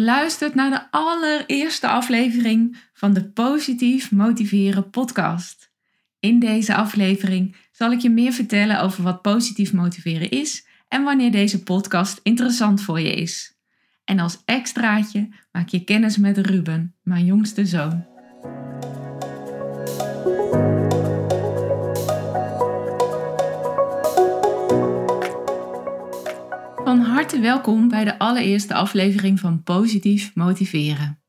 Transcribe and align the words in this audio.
Je 0.00 0.06
luistert 0.06 0.54
naar 0.54 0.70
de 0.70 0.90
allereerste 0.90 1.88
aflevering 1.88 2.76
van 2.92 3.12
de 3.12 3.30
Positief 3.30 4.10
Motiveren 4.10 4.90
podcast. 4.90 5.72
In 6.20 6.38
deze 6.38 6.74
aflevering 6.74 7.56
zal 7.72 7.92
ik 7.92 8.00
je 8.00 8.10
meer 8.10 8.32
vertellen 8.32 8.80
over 8.80 9.02
wat 9.02 9.22
positief 9.22 9.72
motiveren 9.72 10.30
is 10.30 10.66
en 10.88 11.02
wanneer 11.02 11.30
deze 11.30 11.62
podcast 11.62 12.20
interessant 12.22 12.82
voor 12.82 13.00
je 13.00 13.14
is. 13.14 13.58
En 14.04 14.18
als 14.18 14.42
extraatje 14.44 15.28
maak 15.52 15.68
je 15.68 15.84
kennis 15.84 16.16
met 16.16 16.38
Ruben, 16.38 16.94
mijn 17.02 17.24
jongste 17.24 17.66
zoon. 17.66 18.06
Harte 27.20 27.40
welkom 27.40 27.88
bij 27.88 28.04
de 28.04 28.18
allereerste 28.18 28.74
aflevering 28.74 29.40
van 29.40 29.62
Positief 29.62 30.34
Motiveren. 30.34 31.22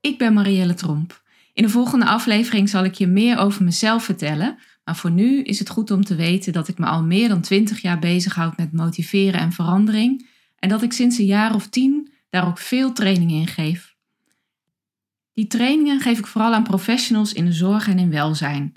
Ik 0.00 0.18
ben 0.18 0.32
Marielle 0.32 0.74
Tromp. 0.74 1.22
In 1.52 1.62
de 1.62 1.68
volgende 1.68 2.06
aflevering 2.06 2.68
zal 2.68 2.84
ik 2.84 2.94
je 2.94 3.06
meer 3.06 3.38
over 3.38 3.64
mezelf 3.64 4.04
vertellen, 4.04 4.58
maar 4.84 4.96
voor 4.96 5.10
nu 5.10 5.42
is 5.42 5.58
het 5.58 5.68
goed 5.68 5.90
om 5.90 6.04
te 6.04 6.14
weten 6.14 6.52
dat 6.52 6.68
ik 6.68 6.78
me 6.78 6.86
al 6.86 7.02
meer 7.02 7.28
dan 7.28 7.40
20 7.40 7.82
jaar 7.82 7.98
bezighoud 7.98 8.56
met 8.56 8.72
motiveren 8.72 9.40
en 9.40 9.52
verandering 9.52 10.28
en 10.58 10.68
dat 10.68 10.82
ik 10.82 10.92
sinds 10.92 11.18
een 11.18 11.24
jaar 11.24 11.54
of 11.54 11.68
tien 11.68 12.12
daar 12.30 12.46
ook 12.46 12.58
veel 12.58 12.92
trainingen 12.92 13.40
in 13.40 13.46
geef. 13.46 13.96
Die 15.32 15.46
trainingen 15.46 16.00
geef 16.00 16.18
ik 16.18 16.26
vooral 16.26 16.54
aan 16.54 16.62
professionals 16.62 17.32
in 17.32 17.44
de 17.44 17.52
zorg 17.52 17.88
en 17.88 17.98
in 17.98 18.10
welzijn. 18.10 18.74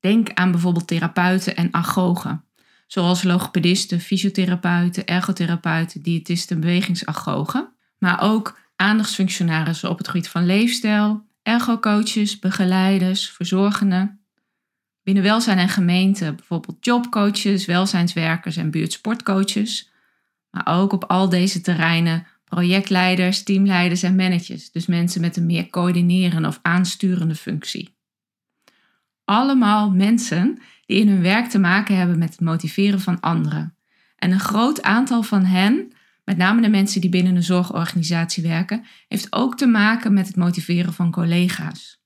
Denk 0.00 0.32
aan 0.34 0.50
bijvoorbeeld 0.50 0.86
therapeuten 0.86 1.56
en 1.56 1.74
agogen, 1.74 2.44
zoals 2.92 3.22
logopedisten, 3.22 4.00
fysiotherapeuten, 4.00 5.06
ergotherapeuten, 5.06 6.02
diëtisten, 6.02 6.60
bewegingsagogen, 6.60 7.72
maar 7.98 8.20
ook 8.20 8.58
aandachtsfunctionarissen 8.76 9.90
op 9.90 9.98
het 9.98 10.08
gebied 10.08 10.28
van 10.28 10.46
leefstijl, 10.46 11.26
ergocoaches, 11.42 12.38
begeleiders, 12.38 13.30
verzorgenden. 13.30 14.20
Binnen 15.02 15.22
welzijn 15.22 15.58
en 15.58 15.68
gemeente 15.68 16.32
bijvoorbeeld 16.34 16.84
jobcoaches, 16.84 17.66
welzijnswerkers 17.66 18.56
en 18.56 18.70
buurtsportcoaches. 18.70 19.90
Maar 20.50 20.66
ook 20.66 20.92
op 20.92 21.04
al 21.04 21.28
deze 21.28 21.60
terreinen 21.60 22.26
projectleiders, 22.44 23.42
teamleiders 23.42 24.02
en 24.02 24.16
managers, 24.16 24.70
dus 24.70 24.86
mensen 24.86 25.20
met 25.20 25.36
een 25.36 25.46
meer 25.46 25.70
coördinerende 25.70 26.48
of 26.48 26.58
aansturende 26.62 27.34
functie. 27.34 27.94
Allemaal 29.24 29.90
mensen 29.90 30.58
die 30.90 31.00
in 31.00 31.08
hun 31.08 31.22
werk 31.22 31.48
te 31.48 31.58
maken 31.58 31.96
hebben 31.96 32.18
met 32.18 32.30
het 32.30 32.40
motiveren 32.40 33.00
van 33.00 33.20
anderen. 33.20 33.74
En 34.16 34.30
een 34.30 34.40
groot 34.40 34.82
aantal 34.82 35.22
van 35.22 35.44
hen, 35.44 35.92
met 36.24 36.36
name 36.36 36.62
de 36.62 36.68
mensen 36.68 37.00
die 37.00 37.10
binnen 37.10 37.36
een 37.36 37.42
zorgorganisatie 37.42 38.42
werken, 38.42 38.84
heeft 39.08 39.32
ook 39.32 39.56
te 39.56 39.66
maken 39.66 40.12
met 40.12 40.26
het 40.26 40.36
motiveren 40.36 40.92
van 40.92 41.10
collega's. 41.10 42.02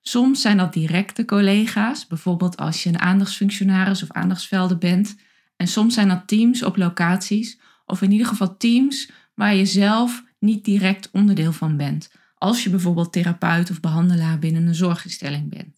Soms 0.00 0.40
zijn 0.40 0.56
dat 0.56 0.72
directe 0.72 1.24
collega's, 1.24 2.06
bijvoorbeeld 2.06 2.56
als 2.56 2.82
je 2.82 2.88
een 2.88 2.98
aandachtsfunctionaris 2.98 4.02
of 4.02 4.10
aandachtsvelden 4.10 4.78
bent. 4.78 5.16
En 5.56 5.66
soms 5.66 5.94
zijn 5.94 6.08
dat 6.08 6.28
teams 6.28 6.62
op 6.62 6.76
locaties, 6.76 7.60
of 7.84 8.02
in 8.02 8.12
ieder 8.12 8.26
geval 8.26 8.56
teams 8.56 9.10
waar 9.34 9.54
je 9.54 9.66
zelf 9.66 10.24
niet 10.38 10.64
direct 10.64 11.10
onderdeel 11.12 11.52
van 11.52 11.76
bent, 11.76 12.10
als 12.34 12.64
je 12.64 12.70
bijvoorbeeld 12.70 13.12
therapeut 13.12 13.70
of 13.70 13.80
behandelaar 13.80 14.38
binnen 14.38 14.66
een 14.66 14.74
zorginstelling 14.74 15.50
bent. 15.50 15.75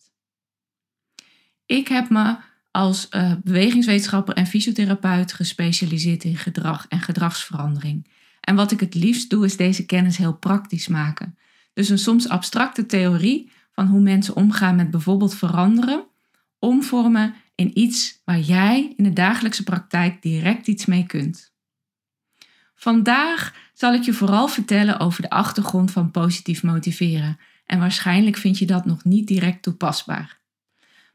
Ik 1.68 1.88
heb 1.88 2.10
me 2.10 2.36
als 2.70 3.06
uh, 3.10 3.32
bewegingswetenschapper 3.44 4.34
en 4.34 4.46
fysiotherapeut 4.46 5.32
gespecialiseerd 5.32 6.24
in 6.24 6.36
gedrag 6.36 6.86
en 6.88 7.00
gedragsverandering. 7.00 8.10
En 8.40 8.54
wat 8.54 8.70
ik 8.70 8.80
het 8.80 8.94
liefst 8.94 9.30
doe, 9.30 9.44
is 9.44 9.56
deze 9.56 9.86
kennis 9.86 10.16
heel 10.16 10.36
praktisch 10.36 10.88
maken. 10.88 11.38
Dus 11.72 11.88
een 11.88 11.98
soms 11.98 12.28
abstracte 12.28 12.86
theorie 12.86 13.50
van 13.72 13.86
hoe 13.86 14.00
mensen 14.00 14.36
omgaan 14.36 14.76
met 14.76 14.90
bijvoorbeeld 14.90 15.34
veranderen, 15.34 16.04
omvormen 16.58 17.34
in 17.54 17.78
iets 17.78 18.22
waar 18.24 18.40
jij 18.40 18.92
in 18.96 19.04
de 19.04 19.12
dagelijkse 19.12 19.64
praktijk 19.64 20.22
direct 20.22 20.66
iets 20.66 20.86
mee 20.86 21.06
kunt. 21.06 21.52
Vandaag 22.74 23.54
zal 23.74 23.94
ik 23.94 24.02
je 24.02 24.12
vooral 24.12 24.48
vertellen 24.48 25.00
over 25.00 25.22
de 25.22 25.30
achtergrond 25.30 25.90
van 25.90 26.10
positief 26.10 26.62
motiveren 26.62 27.38
en 27.66 27.78
waarschijnlijk 27.78 28.36
vind 28.36 28.58
je 28.58 28.66
dat 28.66 28.84
nog 28.84 29.04
niet 29.04 29.26
direct 29.26 29.62
toepasbaar. 29.62 30.37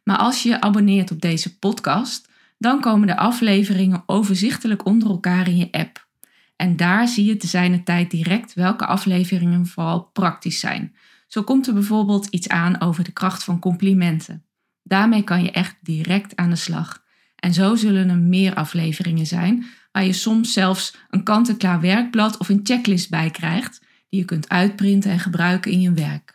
Maar 0.03 0.17
als 0.17 0.43
je 0.43 0.49
je 0.49 0.61
abonneert 0.61 1.11
op 1.11 1.21
deze 1.21 1.57
podcast, 1.57 2.29
dan 2.57 2.81
komen 2.81 3.07
de 3.07 3.17
afleveringen 3.17 4.03
overzichtelijk 4.05 4.85
onder 4.85 5.09
elkaar 5.09 5.47
in 5.47 5.57
je 5.57 5.71
app. 5.71 6.07
En 6.55 6.75
daar 6.75 7.07
zie 7.07 7.25
je 7.25 7.37
te 7.37 7.47
zijner 7.47 7.83
tijd 7.83 8.11
direct 8.11 8.53
welke 8.53 8.85
afleveringen 8.85 9.65
vooral 9.65 10.03
praktisch 10.03 10.59
zijn. 10.59 10.95
Zo 11.27 11.43
komt 11.43 11.67
er 11.67 11.73
bijvoorbeeld 11.73 12.27
iets 12.27 12.47
aan 12.49 12.81
over 12.81 13.03
de 13.03 13.11
kracht 13.11 13.43
van 13.43 13.59
complimenten. 13.59 14.45
Daarmee 14.83 15.23
kan 15.23 15.43
je 15.43 15.51
echt 15.51 15.75
direct 15.81 16.35
aan 16.35 16.49
de 16.49 16.55
slag. 16.55 17.03
En 17.35 17.53
zo 17.53 17.75
zullen 17.75 18.09
er 18.09 18.17
meer 18.17 18.53
afleveringen 18.53 19.25
zijn, 19.25 19.65
waar 19.91 20.05
je 20.05 20.13
soms 20.13 20.53
zelfs 20.53 20.95
een 21.09 21.23
kant-en-klaar 21.23 21.81
werkblad 21.81 22.37
of 22.37 22.49
een 22.49 22.59
checklist 22.63 23.09
bij 23.09 23.29
krijgt, 23.29 23.81
die 24.09 24.19
je 24.19 24.25
kunt 24.25 24.49
uitprinten 24.49 25.11
en 25.11 25.19
gebruiken 25.19 25.71
in 25.71 25.81
je 25.81 25.93
werk. 25.93 26.32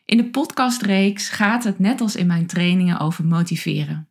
In 0.05 0.17
de 0.17 0.31
podcastreeks 0.31 1.29
gaat 1.29 1.65
het 1.65 1.79
net 1.79 2.01
als 2.01 2.17
in 2.17 2.27
mijn 2.27 2.47
trainingen 2.47 2.99
over 2.99 3.25
motiveren. 3.25 4.09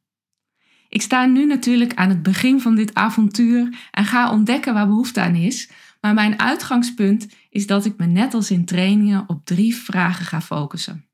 Ik 0.89 1.01
sta 1.01 1.25
nu 1.25 1.45
natuurlijk 1.45 1.93
aan 1.93 2.09
het 2.09 2.23
begin 2.23 2.61
van 2.61 2.75
dit 2.75 2.93
avontuur 2.93 3.89
en 3.91 4.05
ga 4.05 4.31
ontdekken 4.31 4.73
waar 4.73 4.87
behoefte 4.87 5.21
aan 5.21 5.35
is. 5.35 5.69
Maar 6.03 6.13
mijn 6.13 6.39
uitgangspunt 6.39 7.27
is 7.49 7.67
dat 7.67 7.85
ik 7.85 7.97
me 7.97 8.05
net 8.05 8.33
als 8.33 8.51
in 8.51 8.65
trainingen 8.65 9.23
op 9.27 9.45
drie 9.45 9.75
vragen 9.75 10.25
ga 10.25 10.41
focussen. 10.41 11.05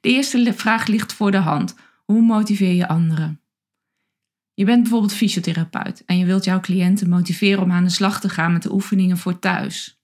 De 0.00 0.08
eerste 0.08 0.52
vraag 0.56 0.86
ligt 0.86 1.12
voor 1.12 1.30
de 1.30 1.36
hand. 1.36 1.74
Hoe 2.04 2.22
motiveer 2.22 2.72
je 2.72 2.88
anderen? 2.88 3.40
Je 4.54 4.64
bent 4.64 4.80
bijvoorbeeld 4.80 5.14
fysiotherapeut 5.14 6.04
en 6.04 6.18
je 6.18 6.24
wilt 6.24 6.44
jouw 6.44 6.60
cliënten 6.60 7.08
motiveren 7.08 7.62
om 7.62 7.72
aan 7.72 7.84
de 7.84 7.90
slag 7.90 8.20
te 8.20 8.28
gaan 8.28 8.52
met 8.52 8.62
de 8.62 8.72
oefeningen 8.72 9.18
voor 9.18 9.38
thuis. 9.38 10.00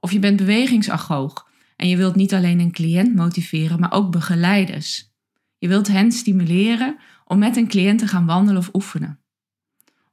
Of 0.00 0.12
je 0.12 0.18
bent 0.18 0.36
bewegingsagoog 0.36 1.48
en 1.76 1.88
je 1.88 1.96
wilt 1.96 2.14
niet 2.14 2.34
alleen 2.34 2.60
een 2.60 2.72
cliënt 2.72 3.14
motiveren, 3.14 3.80
maar 3.80 3.92
ook 3.92 4.10
begeleiders. 4.10 5.12
Je 5.58 5.68
wilt 5.68 5.88
hen 5.88 6.12
stimuleren 6.12 6.96
om 7.24 7.38
met 7.38 7.56
een 7.56 7.68
cliënt 7.68 7.98
te 7.98 8.08
gaan 8.08 8.26
wandelen 8.26 8.60
of 8.60 8.74
oefenen. 8.74 9.20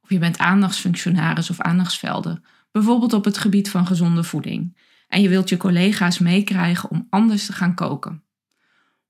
Of 0.01 0.09
je 0.09 0.19
bent 0.19 0.37
aandachtsfunctionaris 0.37 1.49
of 1.49 1.59
aandachtsvelden, 1.59 2.43
bijvoorbeeld 2.71 3.13
op 3.13 3.25
het 3.25 3.37
gebied 3.37 3.69
van 3.69 3.87
gezonde 3.87 4.23
voeding. 4.23 4.77
En 5.07 5.21
je 5.21 5.29
wilt 5.29 5.49
je 5.49 5.57
collega's 5.57 6.19
meekrijgen 6.19 6.89
om 6.89 7.07
anders 7.09 7.45
te 7.45 7.53
gaan 7.53 7.75
koken. 7.75 8.23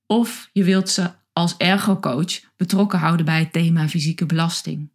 Of 0.06 0.50
je 0.54 0.64
wilt 0.64 0.90
ze 0.90 1.12
als 1.34 1.58
ergocoach 1.58 2.40
betrokken 2.58 3.00
houden 3.00 3.26
bij 3.26 3.40
het 3.40 3.54
thema 3.54 3.90
fysieke 3.90 4.26
belasting. 4.26 4.90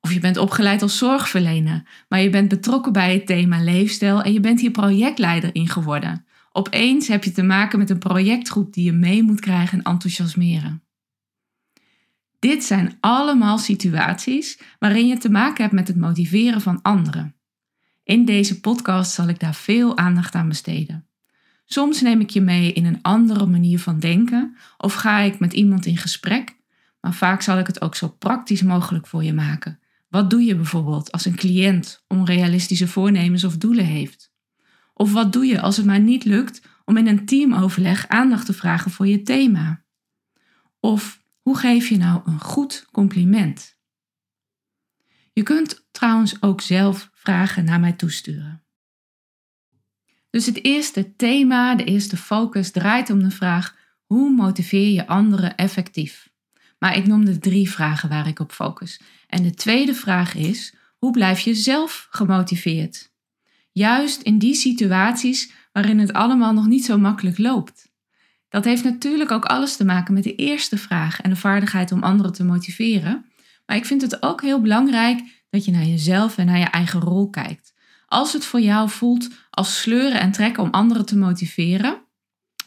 Of 0.00 0.12
je 0.12 0.20
bent 0.20 0.36
opgeleid 0.36 0.82
als 0.82 0.98
zorgverlener, 0.98 2.04
maar 2.08 2.20
je 2.20 2.30
bent 2.30 2.48
betrokken 2.48 2.92
bij 2.92 3.12
het 3.12 3.26
thema 3.26 3.62
leefstijl 3.62 4.22
en 4.22 4.32
je 4.32 4.40
bent 4.40 4.60
hier 4.60 4.70
projectleider 4.70 5.54
in 5.54 5.68
geworden. 5.68 6.24
Opeens 6.52 7.08
heb 7.08 7.24
je 7.24 7.32
te 7.32 7.42
maken 7.42 7.78
met 7.78 7.90
een 7.90 7.98
projectgroep 7.98 8.72
die 8.72 8.84
je 8.84 8.92
mee 8.92 9.22
moet 9.22 9.40
krijgen 9.40 9.78
en 9.78 9.84
enthousiasmeren. 9.84 10.82
Dit 12.38 12.64
zijn 12.64 12.96
allemaal 13.00 13.58
situaties 13.58 14.60
waarin 14.78 15.06
je 15.06 15.18
te 15.18 15.30
maken 15.30 15.62
hebt 15.62 15.74
met 15.74 15.88
het 15.88 15.96
motiveren 15.96 16.60
van 16.60 16.82
anderen. 16.82 17.34
In 18.02 18.24
deze 18.24 18.60
podcast 18.60 19.12
zal 19.12 19.28
ik 19.28 19.40
daar 19.40 19.54
veel 19.54 19.96
aandacht 19.96 20.34
aan 20.34 20.48
besteden. 20.48 21.06
Soms 21.64 22.00
neem 22.00 22.20
ik 22.20 22.30
je 22.30 22.40
mee 22.40 22.72
in 22.72 22.84
een 22.84 23.02
andere 23.02 23.46
manier 23.46 23.78
van 23.78 23.98
denken 23.98 24.56
of 24.76 24.94
ga 24.94 25.18
ik 25.18 25.38
met 25.38 25.52
iemand 25.52 25.86
in 25.86 25.96
gesprek, 25.96 26.56
maar 27.00 27.14
vaak 27.14 27.42
zal 27.42 27.58
ik 27.58 27.66
het 27.66 27.80
ook 27.80 27.94
zo 27.94 28.08
praktisch 28.08 28.62
mogelijk 28.62 29.06
voor 29.06 29.24
je 29.24 29.32
maken. 29.32 29.78
Wat 30.08 30.30
doe 30.30 30.42
je 30.42 30.56
bijvoorbeeld 30.56 31.12
als 31.12 31.24
een 31.24 31.36
cliënt 31.36 32.04
onrealistische 32.08 32.88
voornemens 32.88 33.44
of 33.44 33.56
doelen 33.56 33.84
heeft? 33.84 34.32
Of 34.94 35.12
wat 35.12 35.32
doe 35.32 35.46
je 35.46 35.60
als 35.60 35.76
het 35.76 35.86
maar 35.86 36.00
niet 36.00 36.24
lukt 36.24 36.62
om 36.84 36.96
in 36.96 37.06
een 37.06 37.26
teamoverleg 37.26 38.08
aandacht 38.08 38.46
te 38.46 38.52
vragen 38.52 38.90
voor 38.90 39.06
je 39.06 39.22
thema? 39.22 39.84
Of 40.80 41.22
hoe 41.40 41.58
geef 41.58 41.88
je 41.88 41.96
nou 41.96 42.20
een 42.24 42.40
goed 42.40 42.86
compliment? 42.92 43.78
Je 45.32 45.42
kunt 45.42 45.79
trouwens 46.00 46.42
ook 46.42 46.60
zelf 46.60 47.10
vragen 47.12 47.64
naar 47.64 47.80
mij 47.80 47.92
toesturen. 47.92 48.64
Dus 50.30 50.46
het 50.46 50.64
eerste 50.64 51.16
thema, 51.16 51.74
de 51.74 51.84
eerste 51.84 52.16
focus 52.16 52.70
draait 52.70 53.10
om 53.10 53.22
de 53.22 53.30
vraag: 53.30 53.76
hoe 54.04 54.30
motiveer 54.30 54.92
je 54.92 55.06
anderen 55.06 55.56
effectief? 55.56 56.28
Maar 56.78 56.96
ik 56.96 57.06
noemde 57.06 57.38
drie 57.38 57.70
vragen 57.70 58.08
waar 58.08 58.26
ik 58.26 58.38
op 58.38 58.52
focus. 58.52 59.00
En 59.26 59.42
de 59.42 59.54
tweede 59.54 59.94
vraag 59.94 60.34
is: 60.34 60.74
hoe 60.98 61.12
blijf 61.12 61.40
je 61.40 61.54
zelf 61.54 62.06
gemotiveerd? 62.10 63.12
Juist 63.72 64.22
in 64.22 64.38
die 64.38 64.54
situaties 64.54 65.52
waarin 65.72 65.98
het 65.98 66.12
allemaal 66.12 66.52
nog 66.52 66.66
niet 66.66 66.84
zo 66.84 66.98
makkelijk 66.98 67.38
loopt. 67.38 67.92
Dat 68.48 68.64
heeft 68.64 68.84
natuurlijk 68.84 69.30
ook 69.30 69.44
alles 69.44 69.76
te 69.76 69.84
maken 69.84 70.14
met 70.14 70.24
de 70.24 70.34
eerste 70.34 70.78
vraag 70.78 71.20
en 71.20 71.30
de 71.30 71.36
vaardigheid 71.36 71.92
om 71.92 72.02
anderen 72.02 72.32
te 72.32 72.44
motiveren. 72.44 73.24
Maar 73.66 73.76
ik 73.76 73.86
vind 73.86 74.02
het 74.02 74.22
ook 74.22 74.42
heel 74.42 74.60
belangrijk 74.60 75.38
dat 75.50 75.64
je 75.64 75.70
naar 75.70 75.84
jezelf 75.84 76.38
en 76.38 76.46
naar 76.46 76.58
je 76.58 76.64
eigen 76.64 77.00
rol 77.00 77.30
kijkt. 77.30 77.74
Als 78.06 78.32
het 78.32 78.44
voor 78.44 78.60
jou 78.60 78.90
voelt 78.90 79.28
als 79.50 79.80
sleuren 79.80 80.20
en 80.20 80.32
trekken 80.32 80.62
om 80.62 80.70
anderen 80.70 81.06
te 81.06 81.16
motiveren, 81.16 82.02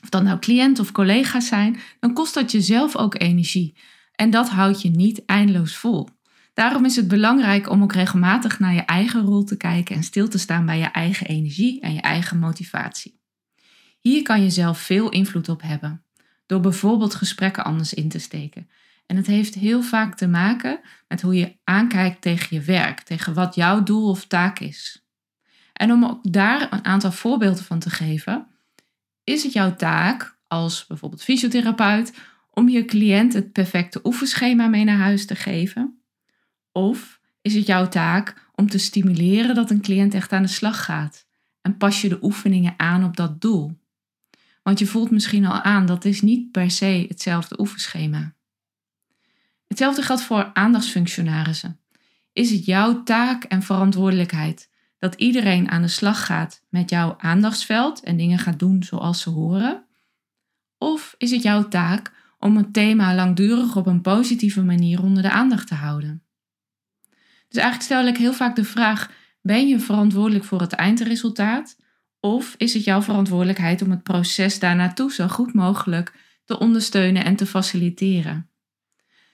of 0.01 0.09
dat 0.09 0.23
nou 0.23 0.39
cliënt 0.39 0.79
of 0.79 0.91
collega's 0.91 1.47
zijn, 1.47 1.79
dan 1.99 2.13
kost 2.13 2.33
dat 2.33 2.51
jezelf 2.51 2.95
ook 2.95 3.21
energie. 3.21 3.77
En 4.15 4.29
dat 4.29 4.49
houd 4.49 4.81
je 4.81 4.89
niet 4.89 5.25
eindeloos 5.25 5.75
vol. 5.75 6.09
Daarom 6.53 6.85
is 6.85 6.95
het 6.95 7.07
belangrijk 7.07 7.69
om 7.69 7.83
ook 7.83 7.93
regelmatig 7.93 8.59
naar 8.59 8.73
je 8.73 8.81
eigen 8.81 9.21
rol 9.21 9.43
te 9.43 9.57
kijken 9.57 9.95
en 9.95 10.03
stil 10.03 10.27
te 10.27 10.37
staan 10.37 10.65
bij 10.65 10.79
je 10.79 10.85
eigen 10.85 11.27
energie 11.27 11.81
en 11.81 11.93
je 11.93 12.01
eigen 12.01 12.39
motivatie. 12.39 13.19
Hier 13.99 14.21
kan 14.21 14.43
je 14.43 14.49
zelf 14.49 14.79
veel 14.79 15.09
invloed 15.09 15.49
op 15.49 15.61
hebben, 15.61 16.05
door 16.45 16.59
bijvoorbeeld 16.59 17.15
gesprekken 17.15 17.63
anders 17.63 17.93
in 17.93 18.09
te 18.09 18.19
steken. 18.19 18.69
En 19.13 19.19
het 19.19 19.27
heeft 19.27 19.53
heel 19.53 19.81
vaak 19.81 20.15
te 20.15 20.27
maken 20.27 20.79
met 21.07 21.21
hoe 21.21 21.35
je 21.35 21.55
aankijkt 21.63 22.21
tegen 22.21 22.57
je 22.57 22.61
werk, 22.61 22.99
tegen 22.99 23.33
wat 23.33 23.55
jouw 23.55 23.83
doel 23.83 24.09
of 24.09 24.25
taak 24.25 24.59
is. 24.59 25.05
En 25.73 25.91
om 25.91 26.05
ook 26.05 26.31
daar 26.31 26.73
een 26.73 26.85
aantal 26.85 27.11
voorbeelden 27.11 27.63
van 27.63 27.79
te 27.79 27.89
geven, 27.89 28.47
is 29.23 29.43
het 29.43 29.53
jouw 29.53 29.75
taak 29.75 30.37
als 30.47 30.85
bijvoorbeeld 30.87 31.23
fysiotherapeut 31.23 32.13
om 32.49 32.69
je 32.69 32.85
cliënt 32.85 33.33
het 33.33 33.51
perfecte 33.51 33.99
oefenschema 34.03 34.67
mee 34.67 34.83
naar 34.83 34.97
huis 34.97 35.25
te 35.25 35.35
geven? 35.35 36.01
Of 36.71 37.19
is 37.41 37.53
het 37.53 37.65
jouw 37.65 37.87
taak 37.87 38.49
om 38.55 38.69
te 38.69 38.77
stimuleren 38.77 39.55
dat 39.55 39.69
een 39.69 39.81
cliënt 39.81 40.13
echt 40.13 40.31
aan 40.31 40.41
de 40.41 40.47
slag 40.47 40.85
gaat? 40.85 41.25
En 41.61 41.77
pas 41.77 42.01
je 42.01 42.09
de 42.09 42.19
oefeningen 42.21 42.73
aan 42.77 43.03
op 43.03 43.17
dat 43.17 43.41
doel? 43.41 43.79
Want 44.63 44.79
je 44.79 44.85
voelt 44.85 45.11
misschien 45.11 45.45
al 45.45 45.61
aan 45.61 45.85
dat 45.85 46.05
is 46.05 46.21
niet 46.21 46.51
per 46.51 46.71
se 46.71 47.05
hetzelfde 47.07 47.59
oefenschema. 47.59 48.33
Hetzelfde 49.67 50.01
geldt 50.01 50.21
voor 50.21 50.49
aandachtsfunctionarissen. 50.53 51.79
Is 52.33 52.51
het 52.51 52.65
jouw 52.65 53.03
taak 53.03 53.43
en 53.43 53.61
verantwoordelijkheid 53.61 54.69
dat 54.99 55.15
iedereen 55.15 55.69
aan 55.69 55.81
de 55.81 55.87
slag 55.87 56.25
gaat 56.25 56.63
met 56.69 56.89
jouw 56.89 57.15
aandachtsveld 57.17 58.03
en 58.03 58.17
dingen 58.17 58.39
gaat 58.39 58.59
doen 58.59 58.83
zoals 58.83 59.21
ze 59.21 59.29
horen? 59.29 59.85
Of 60.77 61.15
is 61.17 61.31
het 61.31 61.43
jouw 61.43 61.67
taak 61.67 62.11
om 62.39 62.57
het 62.57 62.73
thema 62.73 63.15
langdurig 63.15 63.75
op 63.75 63.87
een 63.87 64.01
positieve 64.01 64.63
manier 64.63 65.03
onder 65.03 65.23
de 65.23 65.31
aandacht 65.31 65.67
te 65.67 65.75
houden? 65.75 66.23
Dus 67.47 67.61
eigenlijk 67.61 67.81
stel 67.81 68.07
ik 68.07 68.17
heel 68.17 68.33
vaak 68.33 68.55
de 68.55 68.63
vraag: 68.63 69.11
ben 69.41 69.67
je 69.67 69.79
verantwoordelijk 69.79 70.45
voor 70.45 70.61
het 70.61 70.73
eindresultaat? 70.73 71.77
Of 72.19 72.55
is 72.57 72.73
het 72.73 72.83
jouw 72.83 73.01
verantwoordelijkheid 73.01 73.81
om 73.81 73.91
het 73.91 74.03
proces 74.03 74.59
daarnaartoe 74.59 75.13
zo 75.13 75.27
goed 75.27 75.53
mogelijk 75.53 76.13
te 76.45 76.59
ondersteunen 76.59 77.23
en 77.23 77.35
te 77.35 77.45
faciliteren? 77.45 78.49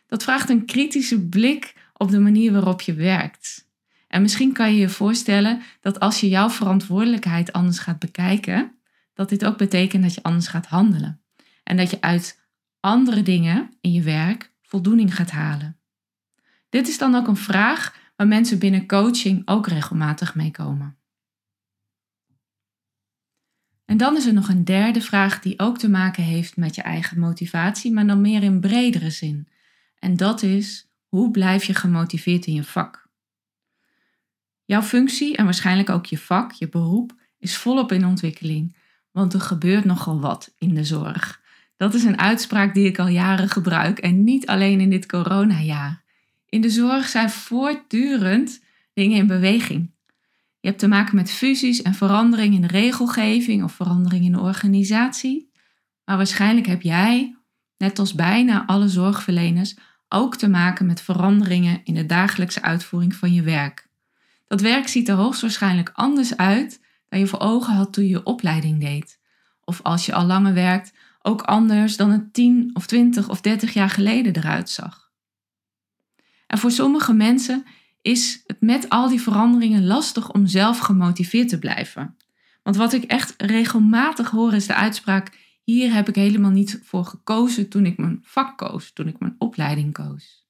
Dat 0.09 0.23
vraagt 0.23 0.49
een 0.49 0.65
kritische 0.65 1.27
blik 1.27 1.73
op 1.93 2.11
de 2.11 2.19
manier 2.19 2.51
waarop 2.51 2.81
je 2.81 2.93
werkt. 2.93 3.67
En 4.07 4.21
misschien 4.21 4.53
kan 4.53 4.73
je 4.73 4.79
je 4.79 4.89
voorstellen 4.89 5.61
dat 5.81 5.99
als 5.99 6.19
je 6.19 6.29
jouw 6.29 6.49
verantwoordelijkheid 6.49 7.53
anders 7.53 7.79
gaat 7.79 7.99
bekijken, 7.99 8.75
dat 9.13 9.29
dit 9.29 9.45
ook 9.45 9.57
betekent 9.57 10.03
dat 10.03 10.13
je 10.13 10.23
anders 10.23 10.47
gaat 10.47 10.65
handelen. 10.65 11.21
En 11.63 11.77
dat 11.77 11.89
je 11.89 12.01
uit 12.01 12.39
andere 12.79 13.21
dingen 13.21 13.69
in 13.81 13.91
je 13.91 14.01
werk 14.01 14.51
voldoening 14.61 15.15
gaat 15.15 15.31
halen. 15.31 15.77
Dit 16.69 16.87
is 16.87 16.97
dan 16.97 17.15
ook 17.15 17.27
een 17.27 17.35
vraag 17.35 17.95
waar 18.15 18.27
mensen 18.27 18.59
binnen 18.59 18.87
coaching 18.87 19.41
ook 19.45 19.67
regelmatig 19.67 20.35
mee 20.35 20.51
komen. 20.51 20.97
En 23.85 23.97
dan 23.97 24.15
is 24.15 24.25
er 24.25 24.33
nog 24.33 24.49
een 24.49 24.65
derde 24.65 25.01
vraag 25.01 25.39
die 25.39 25.59
ook 25.59 25.77
te 25.77 25.89
maken 25.89 26.23
heeft 26.23 26.57
met 26.57 26.75
je 26.75 26.81
eigen 26.81 27.19
motivatie, 27.19 27.93
maar 27.93 28.07
dan 28.07 28.21
meer 28.21 28.43
in 28.43 28.59
bredere 28.59 29.09
zin. 29.09 29.47
En 29.99 30.17
dat 30.17 30.41
is: 30.41 30.87
hoe 31.07 31.31
blijf 31.31 31.63
je 31.63 31.73
gemotiveerd 31.73 32.45
in 32.45 32.53
je 32.53 32.63
vak? 32.63 33.09
Jouw 34.65 34.81
functie 34.81 35.35
en 35.37 35.45
waarschijnlijk 35.45 35.89
ook 35.89 36.05
je 36.05 36.17
vak, 36.17 36.51
je 36.51 36.69
beroep, 36.69 37.15
is 37.39 37.57
volop 37.57 37.91
in 37.91 38.05
ontwikkeling, 38.05 38.75
want 39.11 39.33
er 39.33 39.41
gebeurt 39.41 39.85
nogal 39.85 40.19
wat 40.19 40.53
in 40.57 40.73
de 40.73 40.83
zorg. 40.83 41.41
Dat 41.77 41.93
is 41.93 42.03
een 42.03 42.19
uitspraak 42.19 42.73
die 42.73 42.85
ik 42.85 42.99
al 42.99 43.07
jaren 43.07 43.49
gebruik 43.49 43.99
en 43.99 44.23
niet 44.23 44.47
alleen 44.47 44.79
in 44.79 44.89
dit 44.89 45.05
coronajaar. 45.05 46.03
In 46.45 46.61
de 46.61 46.69
zorg 46.69 47.07
zijn 47.07 47.29
voortdurend 47.29 48.63
dingen 48.93 49.17
in 49.17 49.27
beweging. 49.27 49.91
Je 50.59 50.67
hebt 50.67 50.79
te 50.79 50.87
maken 50.87 51.15
met 51.15 51.31
fusies 51.31 51.81
en 51.81 51.93
verandering 51.93 52.53
in 52.53 52.61
de 52.61 52.67
regelgeving 52.67 53.63
of 53.63 53.73
verandering 53.73 54.25
in 54.25 54.31
de 54.31 54.39
organisatie. 54.39 55.51
Maar 56.05 56.17
waarschijnlijk 56.17 56.67
heb 56.67 56.81
jij, 56.81 57.35
net 57.77 57.99
als 57.99 58.13
bijna 58.13 58.65
alle 58.65 58.87
zorgverleners, 58.87 59.75
ook 60.09 60.35
te 60.35 60.49
maken 60.49 60.85
met 60.85 61.01
veranderingen 61.01 61.81
in 61.83 61.93
de 61.93 62.05
dagelijkse 62.05 62.61
uitvoering 62.61 63.15
van 63.15 63.33
je 63.33 63.41
werk. 63.41 63.87
Dat 64.47 64.61
werk 64.61 64.87
ziet 64.87 65.09
er 65.09 65.15
hoogstwaarschijnlijk 65.15 65.91
anders 65.93 66.37
uit 66.37 66.81
dan 67.09 67.19
je 67.19 67.27
voor 67.27 67.39
ogen 67.39 67.73
had 67.73 67.93
toen 67.93 68.03
je 68.03 68.09
je 68.09 68.23
opleiding 68.23 68.79
deed. 68.79 69.19
Of 69.63 69.81
als 69.81 70.05
je 70.05 70.13
al 70.13 70.25
langer 70.25 70.53
werkt, 70.53 70.93
ook 71.21 71.41
anders 71.41 71.97
dan 71.97 72.11
het 72.11 72.33
10 72.33 72.69
of 72.73 72.85
20 72.85 73.29
of 73.29 73.41
30 73.41 73.73
jaar 73.73 73.89
geleden 73.89 74.35
eruit 74.35 74.69
zag. 74.69 75.11
En 76.47 76.57
voor 76.57 76.71
sommige 76.71 77.13
mensen 77.13 77.65
is 78.01 78.43
het 78.45 78.61
met 78.61 78.89
al 78.89 79.09
die 79.09 79.21
veranderingen 79.21 79.85
lastig 79.85 80.31
om 80.31 80.47
zelf 80.47 80.79
gemotiveerd 80.79 81.49
te 81.49 81.59
blijven. 81.59 82.17
Want 82.63 82.75
wat 82.75 82.93
ik 82.93 83.03
echt 83.03 83.33
regelmatig 83.37 84.29
hoor 84.29 84.53
is 84.53 84.67
de 84.67 84.75
uitspraak: 84.75 85.31
hier 85.71 85.93
heb 85.93 86.07
ik 86.07 86.15
helemaal 86.15 86.51
niet 86.51 86.79
voor 86.83 87.05
gekozen 87.05 87.69
toen 87.69 87.85
ik 87.85 87.97
mijn 87.97 88.19
vak 88.21 88.57
koos, 88.57 88.91
toen 88.91 89.07
ik 89.07 89.19
mijn 89.19 89.35
opleiding 89.37 89.93
koos. 89.93 90.47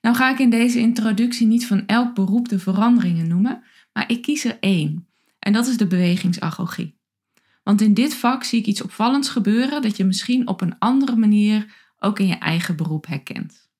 Nou 0.00 0.16
ga 0.16 0.30
ik 0.30 0.38
in 0.38 0.50
deze 0.50 0.78
introductie 0.78 1.46
niet 1.46 1.66
van 1.66 1.86
elk 1.86 2.14
beroep 2.14 2.48
de 2.48 2.58
veranderingen 2.58 3.28
noemen, 3.28 3.62
maar 3.92 4.10
ik 4.10 4.22
kies 4.22 4.44
er 4.44 4.58
één. 4.60 5.08
En 5.38 5.52
dat 5.52 5.66
is 5.66 5.76
de 5.76 5.86
bewegingsagogie. 5.86 6.98
Want 7.62 7.80
in 7.80 7.94
dit 7.94 8.14
vak 8.14 8.44
zie 8.44 8.60
ik 8.60 8.66
iets 8.66 8.82
opvallends 8.82 9.28
gebeuren 9.28 9.82
dat 9.82 9.96
je 9.96 10.04
misschien 10.04 10.48
op 10.48 10.60
een 10.60 10.78
andere 10.78 11.16
manier 11.16 11.74
ook 11.98 12.18
in 12.18 12.26
je 12.26 12.38
eigen 12.38 12.76
beroep 12.76 13.06
herkent. 13.06 13.70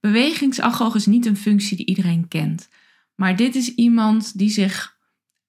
Bewegingsagoog 0.00 0.94
is 0.94 1.06
niet 1.06 1.26
een 1.26 1.36
functie 1.36 1.76
die 1.76 1.86
iedereen 1.86 2.28
kent, 2.28 2.68
maar 3.14 3.36
dit 3.36 3.54
is 3.54 3.74
iemand 3.74 4.38
die 4.38 4.50
zich 4.50 4.91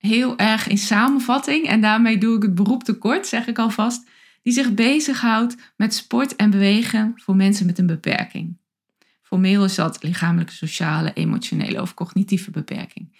heel 0.07 0.37
erg 0.37 0.67
in 0.67 0.77
samenvatting, 0.77 1.67
en 1.67 1.81
daarmee 1.81 2.17
doe 2.17 2.35
ik 2.35 2.41
het 2.41 2.55
beroep 2.55 2.83
tekort, 2.83 3.27
zeg 3.27 3.47
ik 3.47 3.59
alvast, 3.59 4.09
die 4.41 4.53
zich 4.53 4.73
bezighoudt 4.73 5.55
met 5.77 5.93
sport 5.93 6.35
en 6.35 6.49
bewegen 6.49 7.13
voor 7.15 7.35
mensen 7.35 7.65
met 7.65 7.79
een 7.79 7.85
beperking. 7.85 8.57
Formeel 9.21 9.63
is 9.63 9.75
dat 9.75 10.03
lichamelijke, 10.03 10.53
sociale, 10.53 11.13
emotionele 11.13 11.81
of 11.81 11.93
cognitieve 11.93 12.51
beperking. 12.51 13.15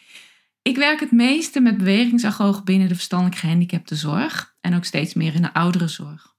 Ik 0.62 0.76
werk 0.76 1.00
het 1.00 1.12
meeste 1.12 1.60
met 1.60 1.78
bewegingsagoog 1.78 2.64
binnen 2.64 2.88
de 2.88 2.96
verstandelijk 2.96 3.38
gehandicapte 3.38 3.96
zorg 3.96 4.56
en 4.62 4.76
ook 4.76 4.86
steeds 4.86 5.14
meer 5.14 5.36
in 5.36 5.42
de 5.42 5.54
ouderenzorg. 5.54 6.36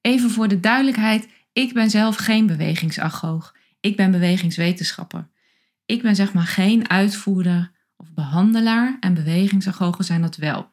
Even 0.00 0.30
voor 0.30 0.48
de 0.48 0.60
duidelijkheid, 0.60 1.28
ik 1.52 1.72
ben 1.72 1.90
zelf 1.90 2.16
geen 2.16 2.46
bewegingsagoog. 2.46 3.56
Ik 3.80 3.96
ben 3.96 4.10
bewegingswetenschapper. 4.10 5.28
Ik 5.86 6.02
ben 6.02 6.16
zeg 6.16 6.32
maar 6.32 6.46
geen 6.46 6.90
uitvoerder 6.90 7.70
of 8.02 8.14
behandelaar 8.14 8.96
en 9.00 9.14
bewegingsagogen 9.14 10.04
zijn 10.04 10.22
dat 10.22 10.36
wel. 10.36 10.70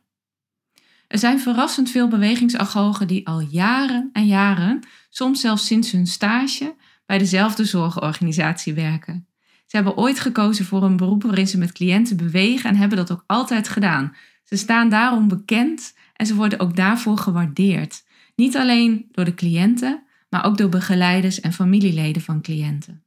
Er 1.07 1.17
zijn 1.17 1.39
verrassend 1.39 1.89
veel 1.89 2.07
bewegingsagogen 2.07 3.07
die 3.07 3.27
al 3.27 3.39
jaren 3.39 4.09
en 4.13 4.27
jaren, 4.27 4.79
soms 5.09 5.41
zelfs 5.41 5.65
sinds 5.65 5.91
hun 5.91 6.07
stage, 6.07 6.75
bij 7.05 7.17
dezelfde 7.17 7.65
zorgorganisatie 7.65 8.73
werken. 8.73 9.27
Ze 9.65 9.75
hebben 9.75 9.97
ooit 9.97 10.19
gekozen 10.19 10.65
voor 10.65 10.83
een 10.83 10.97
beroep 10.97 11.23
waarin 11.23 11.47
ze 11.47 11.57
met 11.57 11.71
cliënten 11.71 12.17
bewegen 12.17 12.69
en 12.69 12.75
hebben 12.75 12.97
dat 12.97 13.11
ook 13.11 13.23
altijd 13.27 13.67
gedaan. 13.67 14.15
Ze 14.43 14.55
staan 14.57 14.89
daarom 14.89 15.27
bekend 15.27 15.93
en 16.13 16.25
ze 16.25 16.35
worden 16.35 16.59
ook 16.59 16.75
daarvoor 16.75 17.17
gewaardeerd. 17.17 18.03
Niet 18.35 18.57
alleen 18.57 19.07
door 19.11 19.25
de 19.25 19.33
cliënten, 19.33 20.03
maar 20.29 20.45
ook 20.45 20.57
door 20.57 20.69
begeleiders 20.69 21.39
en 21.39 21.53
familieleden 21.53 22.21
van 22.21 22.41
cliënten. 22.41 23.03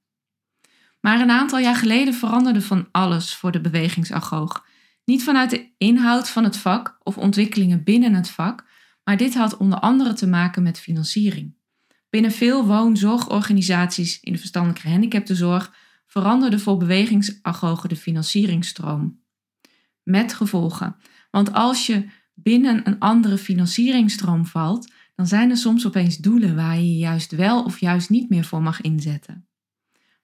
Maar 1.02 1.20
een 1.20 1.30
aantal 1.30 1.58
jaar 1.58 1.76
geleden 1.76 2.14
veranderde 2.14 2.60
van 2.60 2.88
alles 2.92 3.34
voor 3.34 3.52
de 3.52 3.60
bewegingsagoog. 3.60 4.66
Niet 5.04 5.24
vanuit 5.24 5.50
de 5.50 5.68
inhoud 5.78 6.28
van 6.28 6.44
het 6.44 6.56
vak 6.56 6.98
of 7.02 7.18
ontwikkelingen 7.18 7.84
binnen 7.84 8.14
het 8.14 8.30
vak, 8.30 8.64
maar 9.04 9.16
dit 9.16 9.34
had 9.34 9.56
onder 9.56 9.78
andere 9.78 10.12
te 10.12 10.26
maken 10.26 10.62
met 10.62 10.80
financiering. 10.80 11.54
Binnen 12.10 12.32
veel 12.32 12.66
woonzorgorganisaties 12.66 14.20
in 14.20 14.32
de 14.32 14.38
verstandelijke 14.38 14.86
gehandicaptenzorg 14.86 15.74
veranderde 16.06 16.58
voor 16.58 16.76
bewegingsagogen 16.76 17.88
de 17.88 17.96
financieringsstroom. 17.96 19.20
Met 20.02 20.34
gevolgen. 20.34 20.96
Want 21.30 21.52
als 21.52 21.86
je 21.86 22.08
binnen 22.34 22.86
een 22.86 22.98
andere 22.98 23.38
financieringsstroom 23.38 24.46
valt, 24.46 24.92
dan 25.14 25.26
zijn 25.26 25.50
er 25.50 25.56
soms 25.56 25.86
opeens 25.86 26.16
doelen 26.16 26.56
waar 26.56 26.76
je 26.76 26.92
je 26.92 26.98
juist 26.98 27.30
wel 27.30 27.64
of 27.64 27.80
juist 27.80 28.10
niet 28.10 28.28
meer 28.28 28.44
voor 28.44 28.62
mag 28.62 28.80
inzetten. 28.80 29.46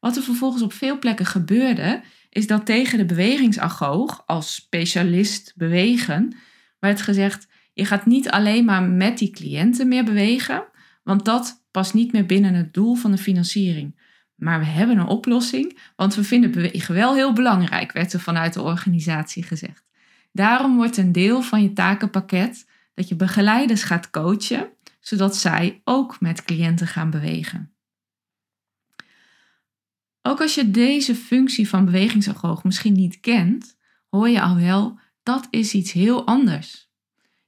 Wat 0.00 0.16
er 0.16 0.22
vervolgens 0.22 0.62
op 0.62 0.72
veel 0.72 0.98
plekken 0.98 1.26
gebeurde, 1.26 2.02
is 2.30 2.46
dat 2.46 2.66
tegen 2.66 2.98
de 2.98 3.04
bewegingsagoog 3.04 4.22
als 4.26 4.54
specialist 4.54 5.52
bewegen 5.56 6.36
werd 6.78 7.02
gezegd: 7.02 7.48
je 7.72 7.84
gaat 7.84 8.06
niet 8.06 8.30
alleen 8.30 8.64
maar 8.64 8.82
met 8.82 9.18
die 9.18 9.30
cliënten 9.30 9.88
meer 9.88 10.04
bewegen, 10.04 10.64
want 11.02 11.24
dat 11.24 11.64
past 11.70 11.94
niet 11.94 12.12
meer 12.12 12.26
binnen 12.26 12.54
het 12.54 12.74
doel 12.74 12.94
van 12.94 13.10
de 13.10 13.18
financiering. 13.18 14.00
Maar 14.34 14.58
we 14.58 14.66
hebben 14.66 14.98
een 14.98 15.06
oplossing, 15.06 15.78
want 15.96 16.14
we 16.14 16.24
vinden 16.24 16.50
bewegen 16.50 16.94
wel 16.94 17.14
heel 17.14 17.32
belangrijk, 17.32 17.92
werd 17.92 18.12
er 18.12 18.20
vanuit 18.20 18.52
de 18.52 18.62
organisatie 18.62 19.42
gezegd. 19.42 19.86
Daarom 20.32 20.76
wordt 20.76 20.96
een 20.96 21.12
deel 21.12 21.42
van 21.42 21.62
je 21.62 21.72
takenpakket 21.72 22.66
dat 22.94 23.08
je 23.08 23.16
begeleiders 23.16 23.82
gaat 23.82 24.10
coachen, 24.10 24.68
zodat 25.00 25.36
zij 25.36 25.80
ook 25.84 26.20
met 26.20 26.44
cliënten 26.44 26.86
gaan 26.86 27.10
bewegen. 27.10 27.72
Ook 30.28 30.40
als 30.40 30.54
je 30.54 30.70
deze 30.70 31.14
functie 31.14 31.68
van 31.68 31.84
bewegingsagoog 31.84 32.64
misschien 32.64 32.92
niet 32.92 33.20
kent, 33.20 33.76
hoor 34.08 34.28
je 34.28 34.42
al 34.42 34.56
wel 34.56 34.98
dat 35.22 35.46
is 35.50 35.74
iets 35.74 35.92
heel 35.92 36.26
anders. 36.26 36.90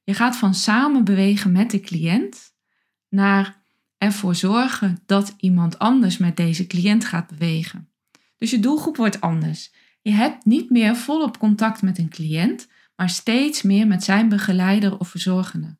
Je 0.04 0.14
gaat 0.14 0.36
van 0.36 0.54
samen 0.54 1.04
bewegen 1.04 1.52
met 1.52 1.70
de 1.70 1.80
cliënt 1.80 2.52
naar 3.08 3.62
ervoor 3.98 4.34
zorgen 4.34 4.98
dat 5.06 5.34
iemand 5.36 5.78
anders 5.78 6.18
met 6.18 6.36
deze 6.36 6.66
cliënt 6.66 7.04
gaat 7.04 7.26
bewegen. 7.26 7.88
Dus 8.38 8.50
je 8.50 8.60
doelgroep 8.60 8.96
wordt 8.96 9.20
anders. 9.20 9.72
Je 10.02 10.12
hebt 10.12 10.44
niet 10.44 10.70
meer 10.70 10.96
volop 10.96 11.38
contact 11.38 11.82
met 11.82 11.98
een 11.98 12.08
cliënt, 12.08 12.68
maar 12.96 13.10
steeds 13.10 13.62
meer 13.62 13.86
met 13.86 14.04
zijn 14.04 14.28
begeleider 14.28 14.98
of 14.98 15.08
verzorgende. 15.08 15.76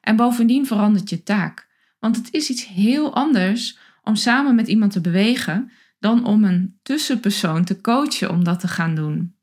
En 0.00 0.16
bovendien 0.16 0.66
verandert 0.66 1.10
je 1.10 1.22
taak, 1.22 1.68
want 1.98 2.16
het 2.16 2.32
is 2.32 2.50
iets 2.50 2.66
heel 2.66 3.14
anders 3.14 3.78
om 4.02 4.14
samen 4.14 4.54
met 4.54 4.68
iemand 4.68 4.92
te 4.92 5.00
bewegen 5.00 5.70
dan 5.98 6.24
om 6.24 6.44
een 6.44 6.78
tussenpersoon 6.82 7.64
te 7.64 7.80
coachen 7.80 8.30
om 8.30 8.44
dat 8.44 8.60
te 8.60 8.68
gaan 8.68 8.94
doen. 8.94 9.36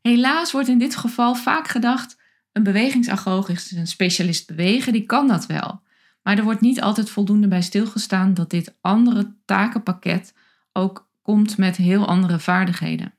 Helaas 0.00 0.52
wordt 0.52 0.68
in 0.68 0.78
dit 0.78 0.96
geval 0.96 1.34
vaak 1.34 1.68
gedacht: 1.68 2.20
een 2.52 2.62
bewegingsagoog 2.62 3.48
is 3.48 3.70
een 3.70 3.86
specialist 3.86 4.46
bewegen, 4.46 4.92
die 4.92 5.06
kan 5.06 5.28
dat 5.28 5.46
wel. 5.46 5.82
Maar 6.22 6.38
er 6.38 6.44
wordt 6.44 6.60
niet 6.60 6.80
altijd 6.80 7.10
voldoende 7.10 7.48
bij 7.48 7.62
stilgestaan 7.62 8.34
dat 8.34 8.50
dit 8.50 8.76
andere 8.80 9.36
takenpakket 9.44 10.34
ook 10.72 11.10
komt 11.22 11.58
met 11.58 11.76
heel 11.76 12.06
andere 12.06 12.38
vaardigheden. 12.38 13.14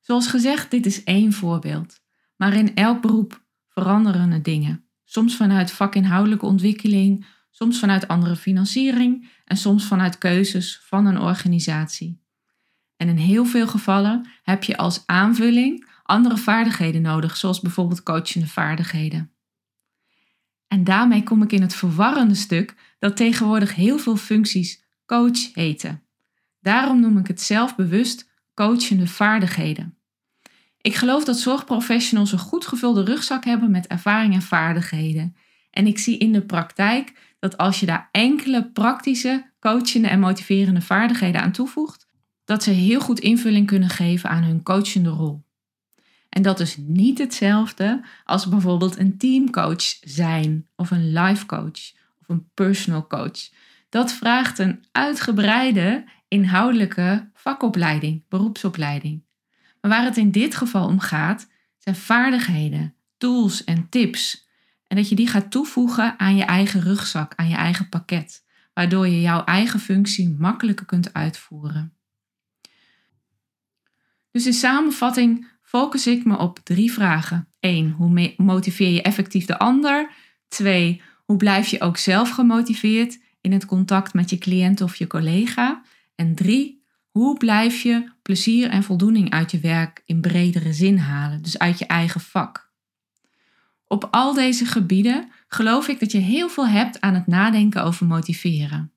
Zoals 0.00 0.26
gezegd, 0.26 0.70
dit 0.70 0.86
is 0.86 1.04
één 1.04 1.32
voorbeeld. 1.32 2.00
Maar 2.36 2.54
in 2.54 2.74
elk 2.74 3.00
beroep 3.00 3.44
veranderen 3.68 4.32
er 4.32 4.42
dingen. 4.42 4.84
Soms 5.04 5.36
vanuit 5.36 5.70
vakinhoudelijke 5.70 6.46
ontwikkeling, 6.46 7.26
soms 7.56 7.78
vanuit 7.78 8.08
andere 8.08 8.36
financiering 8.36 9.28
en 9.44 9.56
soms 9.56 9.84
vanuit 9.84 10.18
keuzes 10.18 10.80
van 10.82 11.06
een 11.06 11.20
organisatie. 11.20 12.20
En 12.96 13.08
in 13.08 13.16
heel 13.16 13.44
veel 13.44 13.66
gevallen 13.66 14.28
heb 14.42 14.64
je 14.64 14.76
als 14.76 15.02
aanvulling 15.06 15.88
andere 16.02 16.36
vaardigheden 16.36 17.02
nodig, 17.02 17.36
zoals 17.36 17.60
bijvoorbeeld 17.60 18.02
coachende 18.02 18.46
vaardigheden. 18.46 19.32
En 20.68 20.84
daarmee 20.84 21.22
kom 21.22 21.42
ik 21.42 21.52
in 21.52 21.62
het 21.62 21.74
verwarrende 21.74 22.34
stuk 22.34 22.74
dat 22.98 23.16
tegenwoordig 23.16 23.74
heel 23.74 23.98
veel 23.98 24.16
functies 24.16 24.84
coach 25.06 25.54
heten. 25.54 26.02
Daarom 26.60 27.00
noem 27.00 27.18
ik 27.18 27.26
het 27.26 27.40
zelf 27.40 27.76
bewust 27.76 28.30
coachende 28.54 29.06
vaardigheden. 29.06 29.98
Ik 30.80 30.94
geloof 30.94 31.24
dat 31.24 31.38
zorgprofessionals 31.38 32.32
een 32.32 32.38
goed 32.38 32.66
gevulde 32.66 33.04
rugzak 33.04 33.44
hebben 33.44 33.70
met 33.70 33.86
ervaring 33.86 34.34
en 34.34 34.42
vaardigheden. 34.42 35.36
En 35.70 35.86
ik 35.86 35.98
zie 35.98 36.18
in 36.18 36.32
de 36.32 36.42
praktijk 36.42 37.34
dat 37.50 37.56
als 37.56 37.80
je 37.80 37.86
daar 37.86 38.08
enkele 38.12 38.70
praktische, 38.70 39.50
coachende 39.60 40.08
en 40.08 40.20
motiverende 40.20 40.80
vaardigheden 40.80 41.40
aan 41.40 41.52
toevoegt, 41.52 42.06
dat 42.44 42.62
ze 42.62 42.70
heel 42.70 43.00
goed 43.00 43.20
invulling 43.20 43.66
kunnen 43.66 43.88
geven 43.88 44.30
aan 44.30 44.42
hun 44.42 44.62
coachende 44.62 45.08
rol. 45.08 45.44
En 46.28 46.42
dat 46.42 46.60
is 46.60 46.76
niet 46.76 47.18
hetzelfde 47.18 48.04
als 48.24 48.48
bijvoorbeeld 48.48 48.98
een 48.98 49.18
teamcoach 49.18 49.96
zijn 50.00 50.66
of 50.76 50.90
een 50.90 51.12
life 51.12 51.46
coach 51.46 51.92
of 52.20 52.28
een 52.28 52.48
personal 52.54 53.06
coach. 53.06 53.50
Dat 53.88 54.12
vraagt 54.12 54.58
een 54.58 54.84
uitgebreide 54.92 56.04
inhoudelijke 56.28 57.30
vakopleiding, 57.34 58.24
beroepsopleiding. 58.28 59.24
Maar 59.80 59.90
waar 59.90 60.04
het 60.04 60.16
in 60.16 60.30
dit 60.30 60.54
geval 60.54 60.86
om 60.86 61.00
gaat, 61.00 61.48
zijn 61.78 61.96
vaardigheden, 61.96 62.94
tools 63.16 63.64
en 63.64 63.88
tips. 63.88 64.45
En 64.86 64.96
dat 64.96 65.08
je 65.08 65.14
die 65.14 65.28
gaat 65.28 65.50
toevoegen 65.50 66.18
aan 66.18 66.36
je 66.36 66.44
eigen 66.44 66.80
rugzak, 66.80 67.32
aan 67.36 67.48
je 67.48 67.54
eigen 67.54 67.88
pakket, 67.88 68.44
waardoor 68.74 69.06
je 69.06 69.20
jouw 69.20 69.44
eigen 69.44 69.80
functie 69.80 70.36
makkelijker 70.38 70.86
kunt 70.86 71.12
uitvoeren. 71.14 71.94
Dus 74.30 74.46
in 74.46 74.52
samenvatting 74.52 75.46
focus 75.62 76.06
ik 76.06 76.24
me 76.24 76.38
op 76.38 76.58
drie 76.62 76.92
vragen. 76.92 77.48
1. 77.60 77.90
Hoe 77.90 78.34
motiveer 78.36 78.90
je 78.90 79.02
effectief 79.02 79.44
de 79.44 79.58
ander? 79.58 80.10
2. 80.48 81.02
Hoe 81.24 81.36
blijf 81.36 81.68
je 81.68 81.80
ook 81.80 81.96
zelf 81.96 82.30
gemotiveerd 82.30 83.20
in 83.40 83.52
het 83.52 83.66
contact 83.66 84.14
met 84.14 84.30
je 84.30 84.38
cliënt 84.38 84.80
of 84.80 84.96
je 84.96 85.06
collega? 85.06 85.82
En 86.14 86.34
3. 86.34 86.84
Hoe 87.10 87.36
blijf 87.36 87.82
je 87.82 88.10
plezier 88.22 88.70
en 88.70 88.82
voldoening 88.82 89.30
uit 89.30 89.50
je 89.50 89.58
werk 89.58 90.02
in 90.04 90.20
bredere 90.20 90.72
zin 90.72 90.98
halen, 90.98 91.42
dus 91.42 91.58
uit 91.58 91.78
je 91.78 91.86
eigen 91.86 92.20
vak? 92.20 92.65
Op 93.88 94.08
al 94.10 94.34
deze 94.34 94.64
gebieden 94.64 95.30
geloof 95.48 95.88
ik 95.88 96.00
dat 96.00 96.12
je 96.12 96.18
heel 96.18 96.48
veel 96.48 96.68
hebt 96.68 97.00
aan 97.00 97.14
het 97.14 97.26
nadenken 97.26 97.84
over 97.84 98.06
motiveren. 98.06 98.90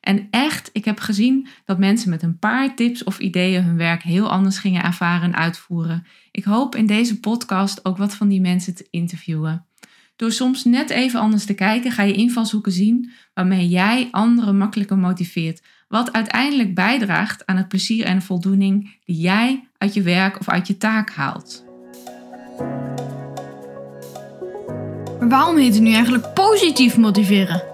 En 0.00 0.28
echt, 0.30 0.70
ik 0.72 0.84
heb 0.84 1.00
gezien 1.00 1.46
dat 1.64 1.78
mensen 1.78 2.10
met 2.10 2.22
een 2.22 2.38
paar 2.38 2.74
tips 2.74 3.04
of 3.04 3.18
ideeën 3.18 3.64
hun 3.64 3.76
werk 3.76 4.02
heel 4.02 4.30
anders 4.30 4.58
gingen 4.58 4.84
ervaren 4.84 5.32
en 5.32 5.36
uitvoeren. 5.36 6.06
Ik 6.30 6.44
hoop 6.44 6.76
in 6.76 6.86
deze 6.86 7.20
podcast 7.20 7.84
ook 7.84 7.96
wat 7.96 8.14
van 8.14 8.28
die 8.28 8.40
mensen 8.40 8.74
te 8.74 8.86
interviewen. 8.90 9.66
Door 10.16 10.32
soms 10.32 10.64
net 10.64 10.90
even 10.90 11.20
anders 11.20 11.44
te 11.44 11.54
kijken, 11.54 11.92
ga 11.92 12.02
je 12.02 12.12
invalshoeken 12.12 12.72
zien 12.72 13.10
waarmee 13.34 13.68
jij 13.68 14.08
anderen 14.10 14.58
makkelijker 14.58 14.98
motiveert. 14.98 15.62
Wat 15.88 16.12
uiteindelijk 16.12 16.74
bijdraagt 16.74 17.46
aan 17.46 17.56
het 17.56 17.68
plezier 17.68 18.04
en 18.04 18.18
de 18.18 18.24
voldoening 18.24 18.96
die 19.04 19.16
jij 19.16 19.68
uit 19.78 19.94
je 19.94 20.02
werk 20.02 20.40
of 20.40 20.48
uit 20.48 20.66
je 20.66 20.76
taak 20.76 21.10
haalt. 21.10 21.64
Waarom 25.28 25.56
heet 25.56 25.74
het 25.74 25.82
nu 25.82 25.92
eigenlijk 25.92 26.34
positief 26.34 26.96
motiveren? 26.96 27.70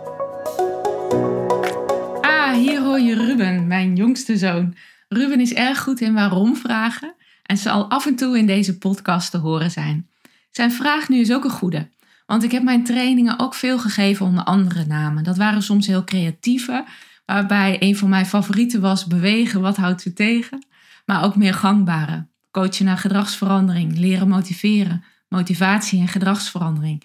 hier 2.56 2.82
hoor 2.82 3.00
je 3.00 3.14
Ruben, 3.14 3.66
mijn 3.66 3.96
jongste 3.96 4.36
zoon. 4.36 4.74
Ruben 5.08 5.40
is 5.40 5.54
erg 5.54 5.82
goed 5.82 6.00
in 6.00 6.14
waarom 6.14 6.56
vragen 6.56 7.14
en 7.42 7.56
zal 7.56 7.90
af 7.90 8.06
en 8.06 8.16
toe 8.16 8.38
in 8.38 8.46
deze 8.46 8.78
podcast 8.78 9.30
te 9.30 9.38
horen 9.38 9.70
zijn. 9.70 10.08
Zijn 10.50 10.72
vraag 10.72 11.08
nu 11.08 11.18
is 11.18 11.32
ook 11.32 11.44
een 11.44 11.50
goede, 11.50 11.88
want 12.26 12.42
ik 12.42 12.52
heb 12.52 12.62
mijn 12.62 12.84
trainingen 12.84 13.38
ook 13.38 13.54
veel 13.54 13.78
gegeven 13.78 14.26
onder 14.26 14.44
andere 14.44 14.84
namen. 14.86 15.24
Dat 15.24 15.36
waren 15.36 15.62
soms 15.62 15.86
heel 15.86 16.04
creatieve, 16.04 16.84
waarbij 17.26 17.76
een 17.80 17.96
van 17.96 18.08
mijn 18.08 18.26
favorieten 18.26 18.80
was 18.80 19.06
bewegen, 19.06 19.60
wat 19.60 19.76
houdt 19.76 20.04
u 20.04 20.12
tegen? 20.12 20.66
Maar 21.06 21.24
ook 21.24 21.36
meer 21.36 21.54
gangbare. 21.54 22.26
Coachen 22.50 22.84
naar 22.84 22.98
gedragsverandering, 22.98 23.98
leren 23.98 24.28
motiveren, 24.28 25.04
motivatie 25.28 26.00
en 26.00 26.08
gedragsverandering. 26.08 27.02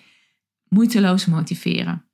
Moeiteloos 0.76 1.26
motiveren. 1.26 2.06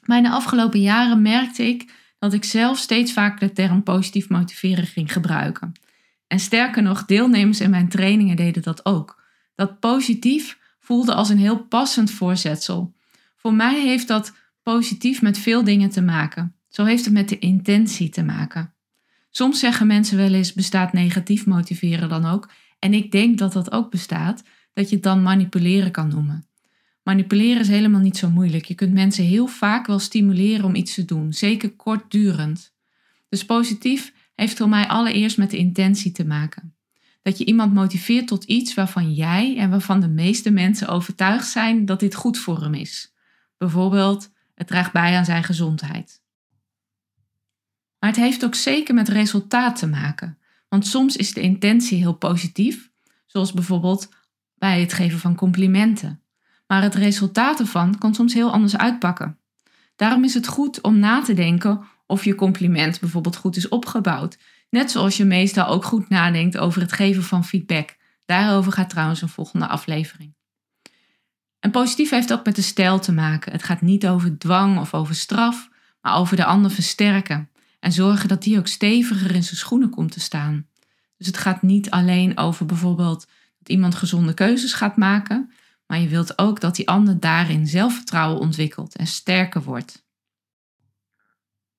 De 0.00 0.30
afgelopen 0.30 0.80
jaren 0.80 1.22
merkte 1.22 1.68
ik 1.68 1.92
dat 2.18 2.32
ik 2.32 2.44
zelf 2.44 2.78
steeds 2.78 3.12
vaker 3.12 3.48
de 3.48 3.54
term 3.54 3.82
positief 3.82 4.28
motiveren 4.28 4.86
ging 4.86 5.12
gebruiken. 5.12 5.72
En 6.26 6.38
sterker 6.38 6.82
nog, 6.82 7.04
deelnemers 7.04 7.60
in 7.60 7.70
mijn 7.70 7.88
trainingen 7.88 8.36
deden 8.36 8.62
dat 8.62 8.86
ook. 8.86 9.22
Dat 9.54 9.80
positief 9.80 10.58
voelde 10.78 11.14
als 11.14 11.28
een 11.28 11.38
heel 11.38 11.64
passend 11.64 12.10
voorzetsel. 12.10 12.94
Voor 13.36 13.54
mij 13.54 13.80
heeft 13.80 14.08
dat 14.08 14.32
positief 14.62 15.22
met 15.22 15.38
veel 15.38 15.64
dingen 15.64 15.90
te 15.90 16.02
maken. 16.02 16.56
Zo 16.68 16.84
heeft 16.84 17.04
het 17.04 17.14
met 17.14 17.28
de 17.28 17.38
intentie 17.38 18.08
te 18.08 18.22
maken. 18.22 18.74
Soms 19.30 19.58
zeggen 19.58 19.86
mensen 19.86 20.16
wel 20.16 20.32
eens: 20.32 20.52
bestaat 20.52 20.92
negatief 20.92 21.46
motiveren 21.46 22.08
dan 22.08 22.24
ook? 22.24 22.50
En 22.78 22.94
ik 22.94 23.10
denk 23.10 23.38
dat 23.38 23.52
dat 23.52 23.72
ook 23.72 23.90
bestaat, 23.90 24.42
dat 24.72 24.88
je 24.88 24.94
het 24.94 25.04
dan 25.04 25.22
manipuleren 25.22 25.90
kan 25.90 26.08
noemen. 26.08 26.48
Manipuleren 27.04 27.60
is 27.60 27.68
helemaal 27.68 28.00
niet 28.00 28.16
zo 28.16 28.30
moeilijk. 28.30 28.64
Je 28.64 28.74
kunt 28.74 28.92
mensen 28.92 29.24
heel 29.24 29.46
vaak 29.46 29.86
wel 29.86 29.98
stimuleren 29.98 30.64
om 30.64 30.74
iets 30.74 30.94
te 30.94 31.04
doen, 31.04 31.32
zeker 31.32 31.70
kortdurend. 31.70 32.74
Dus 33.28 33.44
positief 33.44 34.12
heeft 34.34 34.56
voor 34.56 34.68
mij 34.68 34.88
allereerst 34.88 35.38
met 35.38 35.50
de 35.50 35.56
intentie 35.56 36.12
te 36.12 36.26
maken. 36.26 36.74
Dat 37.22 37.38
je 37.38 37.44
iemand 37.44 37.74
motiveert 37.74 38.26
tot 38.26 38.44
iets 38.44 38.74
waarvan 38.74 39.14
jij 39.14 39.56
en 39.56 39.70
waarvan 39.70 40.00
de 40.00 40.08
meeste 40.08 40.50
mensen 40.50 40.88
overtuigd 40.88 41.48
zijn 41.48 41.84
dat 41.84 42.00
dit 42.00 42.14
goed 42.14 42.38
voor 42.38 42.62
hem 42.62 42.74
is. 42.74 43.14
Bijvoorbeeld, 43.56 44.30
het 44.54 44.66
draagt 44.66 44.92
bij 44.92 45.16
aan 45.16 45.24
zijn 45.24 45.44
gezondheid. 45.44 46.22
Maar 47.98 48.10
het 48.10 48.18
heeft 48.18 48.44
ook 48.44 48.54
zeker 48.54 48.94
met 48.94 49.08
resultaat 49.08 49.78
te 49.78 49.86
maken. 49.86 50.38
Want 50.68 50.86
soms 50.86 51.16
is 51.16 51.32
de 51.32 51.40
intentie 51.40 51.98
heel 51.98 52.14
positief, 52.14 52.90
zoals 53.26 53.52
bijvoorbeeld 53.52 54.08
bij 54.54 54.80
het 54.80 54.92
geven 54.92 55.18
van 55.18 55.34
complimenten. 55.34 56.23
Maar 56.66 56.82
het 56.82 56.94
resultaat 56.94 57.60
ervan 57.60 57.98
kan 57.98 58.14
soms 58.14 58.34
heel 58.34 58.52
anders 58.52 58.76
uitpakken. 58.76 59.38
Daarom 59.96 60.24
is 60.24 60.34
het 60.34 60.46
goed 60.46 60.80
om 60.80 60.98
na 60.98 61.22
te 61.22 61.34
denken 61.34 61.84
of 62.06 62.24
je 62.24 62.34
compliment 62.34 63.00
bijvoorbeeld 63.00 63.36
goed 63.36 63.56
is 63.56 63.68
opgebouwd. 63.68 64.38
Net 64.70 64.90
zoals 64.90 65.16
je 65.16 65.24
meestal 65.24 65.66
ook 65.66 65.84
goed 65.84 66.08
nadenkt 66.08 66.58
over 66.58 66.80
het 66.80 66.92
geven 66.92 67.22
van 67.22 67.44
feedback. 67.44 67.96
Daarover 68.24 68.72
gaat 68.72 68.90
trouwens 68.90 69.22
een 69.22 69.28
volgende 69.28 69.66
aflevering. 69.66 70.34
En 71.60 71.70
positief 71.70 72.10
heeft 72.10 72.32
ook 72.32 72.44
met 72.44 72.56
de 72.56 72.62
stijl 72.62 72.98
te 72.98 73.12
maken. 73.12 73.52
Het 73.52 73.62
gaat 73.62 73.80
niet 73.80 74.06
over 74.06 74.38
dwang 74.38 74.78
of 74.78 74.94
over 74.94 75.14
straf, 75.14 75.68
maar 76.00 76.16
over 76.16 76.36
de 76.36 76.44
ander 76.44 76.70
versterken 76.70 77.50
en 77.80 77.92
zorgen 77.92 78.28
dat 78.28 78.42
die 78.42 78.58
ook 78.58 78.66
steviger 78.66 79.34
in 79.34 79.44
zijn 79.44 79.56
schoenen 79.56 79.90
komt 79.90 80.12
te 80.12 80.20
staan. 80.20 80.66
Dus 81.16 81.26
het 81.26 81.36
gaat 81.36 81.62
niet 81.62 81.90
alleen 81.90 82.38
over 82.38 82.66
bijvoorbeeld 82.66 83.26
dat 83.58 83.68
iemand 83.68 83.94
gezonde 83.94 84.34
keuzes 84.34 84.72
gaat 84.72 84.96
maken, 84.96 85.52
maar 85.86 86.00
je 86.00 86.08
wilt 86.08 86.38
ook 86.38 86.60
dat 86.60 86.76
die 86.76 86.88
ander 86.88 87.20
daarin 87.20 87.66
zelfvertrouwen 87.66 88.40
ontwikkelt 88.40 88.96
en 88.96 89.06
sterker 89.06 89.62
wordt. 89.62 90.06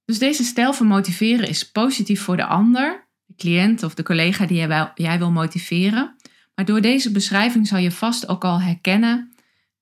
Dus 0.05 0.19
deze 0.19 0.43
stijl 0.43 0.73
van 0.73 0.87
motiveren 0.87 1.47
is 1.47 1.71
positief 1.71 2.21
voor 2.21 2.37
de 2.37 2.45
ander, 2.45 3.07
de 3.25 3.35
cliënt 3.35 3.83
of 3.83 3.95
de 3.95 4.03
collega 4.03 4.45
die 4.45 4.67
jij 4.95 5.17
wil 5.17 5.31
motiveren. 5.31 6.15
Maar 6.55 6.65
door 6.65 6.81
deze 6.81 7.11
beschrijving 7.11 7.67
zal 7.67 7.79
je 7.79 7.91
vast 7.91 8.27
ook 8.27 8.43
al 8.43 8.61
herkennen, 8.61 9.35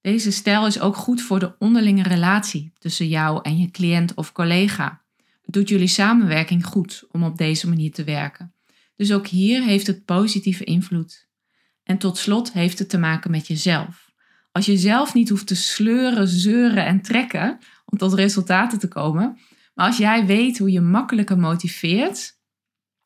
deze 0.03 0.31
stijl 0.31 0.67
is 0.67 0.79
ook 0.79 0.95
goed 0.95 1.21
voor 1.21 1.39
de 1.39 1.55
onderlinge 1.59 2.03
relatie 2.03 2.73
tussen 2.77 3.07
jou 3.07 3.39
en 3.41 3.57
je 3.57 3.71
cliënt 3.71 4.13
of 4.13 4.31
collega. 4.31 5.01
Het 5.17 5.53
doet 5.53 5.69
jullie 5.69 5.87
samenwerking 5.87 6.65
goed 6.65 7.03
om 7.11 7.23
op 7.23 7.37
deze 7.37 7.69
manier 7.69 7.91
te 7.91 8.03
werken. 8.03 8.53
Dus 8.95 9.13
ook 9.13 9.27
hier 9.27 9.63
heeft 9.63 9.87
het 9.87 10.05
positieve 10.05 10.63
invloed. 10.63 11.27
En 11.83 11.97
tot 11.97 12.17
slot 12.17 12.53
heeft 12.53 12.79
het 12.79 12.89
te 12.89 12.97
maken 12.97 13.31
met 13.31 13.47
jezelf. 13.47 14.02
Als 14.53 14.65
je 14.65 14.77
zelf 14.77 15.13
niet 15.13 15.29
hoeft 15.29 15.47
te 15.47 15.55
sleuren, 15.55 16.27
zeuren 16.27 16.85
en 16.85 17.01
trekken 17.01 17.59
om 17.85 17.97
tot 17.97 18.13
resultaten 18.13 18.79
te 18.79 18.87
komen, 18.87 19.37
maar 19.73 19.85
als 19.85 19.97
jij 19.97 20.25
weet 20.25 20.57
hoe 20.57 20.71
je 20.71 20.81
makkelijker 20.81 21.37
motiveert, 21.37 22.39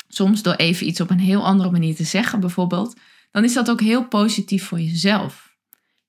soms 0.07 0.41
door 0.41 0.55
even 0.55 0.87
iets 0.87 1.01
op 1.01 1.09
een 1.09 1.19
heel 1.19 1.45
andere 1.45 1.71
manier 1.71 1.95
te 1.95 2.03
zeggen 2.03 2.39
bijvoorbeeld, 2.39 2.99
dan 3.31 3.43
is 3.43 3.53
dat 3.53 3.69
ook 3.69 3.81
heel 3.81 4.07
positief 4.07 4.63
voor 4.63 4.79
jezelf. 4.79 5.55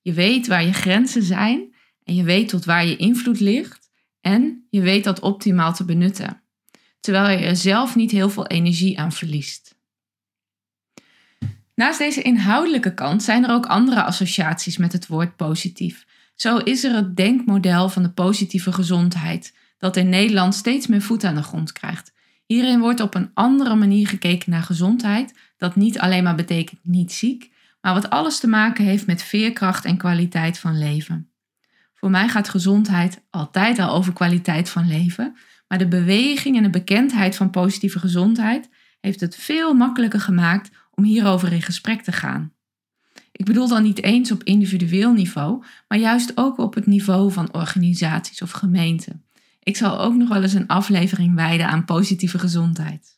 Je 0.01 0.13
weet 0.13 0.47
waar 0.47 0.65
je 0.65 0.73
grenzen 0.73 1.23
zijn 1.23 1.75
en 2.03 2.15
je 2.15 2.23
weet 2.23 2.49
tot 2.49 2.65
waar 2.65 2.85
je 2.85 2.95
invloed 2.95 3.39
ligt 3.39 3.89
en 4.21 4.67
je 4.69 4.81
weet 4.81 5.03
dat 5.03 5.19
optimaal 5.19 5.73
te 5.73 5.85
benutten, 5.85 6.41
terwijl 6.99 7.39
je 7.39 7.45
er 7.45 7.55
zelf 7.55 7.95
niet 7.95 8.11
heel 8.11 8.29
veel 8.29 8.47
energie 8.47 8.99
aan 8.99 9.11
verliest. 9.11 9.78
Naast 11.79 11.99
deze 11.99 12.21
inhoudelijke 12.21 12.93
kant 12.93 13.23
zijn 13.23 13.43
er 13.43 13.51
ook 13.51 13.65
andere 13.65 14.03
associaties 14.03 14.77
met 14.77 14.93
het 14.93 15.07
woord 15.07 15.35
positief. 15.35 16.05
Zo 16.35 16.57
is 16.57 16.83
er 16.83 16.95
het 16.95 17.15
denkmodel 17.15 17.89
van 17.89 18.03
de 18.03 18.11
positieve 18.11 18.71
gezondheid, 18.71 19.55
dat 19.77 19.97
in 19.97 20.09
Nederland 20.09 20.55
steeds 20.55 20.87
meer 20.87 21.01
voet 21.01 21.23
aan 21.23 21.35
de 21.35 21.43
grond 21.43 21.71
krijgt. 21.71 22.13
Hierin 22.45 22.79
wordt 22.79 22.99
op 22.99 23.15
een 23.15 23.31
andere 23.33 23.75
manier 23.75 24.07
gekeken 24.07 24.51
naar 24.51 24.61
gezondheid, 24.61 25.33
dat 25.57 25.75
niet 25.75 25.99
alleen 25.99 26.23
maar 26.23 26.35
betekent 26.35 26.79
niet 26.83 27.11
ziek, 27.13 27.51
maar 27.81 27.93
wat 27.93 28.09
alles 28.09 28.39
te 28.39 28.47
maken 28.47 28.85
heeft 28.85 29.05
met 29.05 29.23
veerkracht 29.23 29.85
en 29.85 29.97
kwaliteit 29.97 30.59
van 30.59 30.77
leven. 30.77 31.31
Voor 31.93 32.09
mij 32.09 32.27
gaat 32.27 32.49
gezondheid 32.49 33.21
altijd 33.29 33.79
al 33.79 33.89
over 33.89 34.13
kwaliteit 34.13 34.69
van 34.69 34.87
leven, 34.87 35.35
maar 35.67 35.77
de 35.77 35.87
beweging 35.87 36.57
en 36.57 36.63
de 36.63 36.69
bekendheid 36.69 37.35
van 37.35 37.49
positieve 37.49 37.99
gezondheid 37.99 38.69
heeft 38.99 39.19
het 39.19 39.35
veel 39.35 39.73
makkelijker 39.73 40.19
gemaakt 40.19 40.77
om 40.99 41.05
hierover 41.05 41.51
in 41.51 41.61
gesprek 41.61 42.01
te 42.01 42.11
gaan. 42.11 42.53
Ik 43.31 43.45
bedoel 43.45 43.67
dan 43.67 43.83
niet 43.83 44.03
eens 44.03 44.31
op 44.31 44.43
individueel 44.43 45.13
niveau, 45.13 45.63
maar 45.87 45.97
juist 45.97 46.31
ook 46.35 46.57
op 46.57 46.73
het 46.73 46.85
niveau 46.85 47.31
van 47.31 47.53
organisaties 47.53 48.41
of 48.41 48.51
gemeenten. 48.51 49.23
Ik 49.63 49.77
zal 49.77 49.99
ook 49.99 50.13
nog 50.13 50.29
wel 50.29 50.41
eens 50.41 50.53
een 50.53 50.67
aflevering 50.67 51.35
wijden 51.35 51.67
aan 51.67 51.85
positieve 51.85 52.39
gezondheid. 52.39 53.17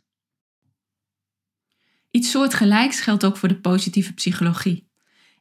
Iets 2.11 2.31
soortgelijks 2.31 2.99
geldt 2.99 3.25
ook 3.25 3.37
voor 3.37 3.49
de 3.49 3.59
positieve 3.59 4.13
psychologie. 4.13 4.89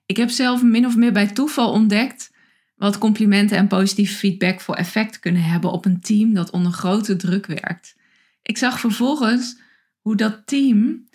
Ik 0.07 0.17
heb 0.17 0.31
zelf 0.31 0.63
min 0.63 0.87
of 0.87 0.97
meer 0.97 1.13
bij 1.13 1.27
toeval 1.27 1.73
ontdekt 1.73 2.33
wat 2.77 2.99
complimenten 2.99 3.57
en 3.57 3.67
positieve 3.67 4.15
feedback 4.15 4.61
voor 4.61 4.75
effect 4.75 5.19
kunnen 5.19 5.43
hebben 5.43 5.73
op 5.73 5.85
een 5.85 6.01
team 6.01 6.35
dat 6.35 6.51
onder 6.51 6.73
grote 6.73 7.17
druk 7.17 7.47
werkt. 7.47 7.97
Ik 8.43 8.59
zag 8.59 8.81
vervolgens 8.81 9.59
hoe 10.01 10.17
dat 10.17 10.43
team 10.47 11.09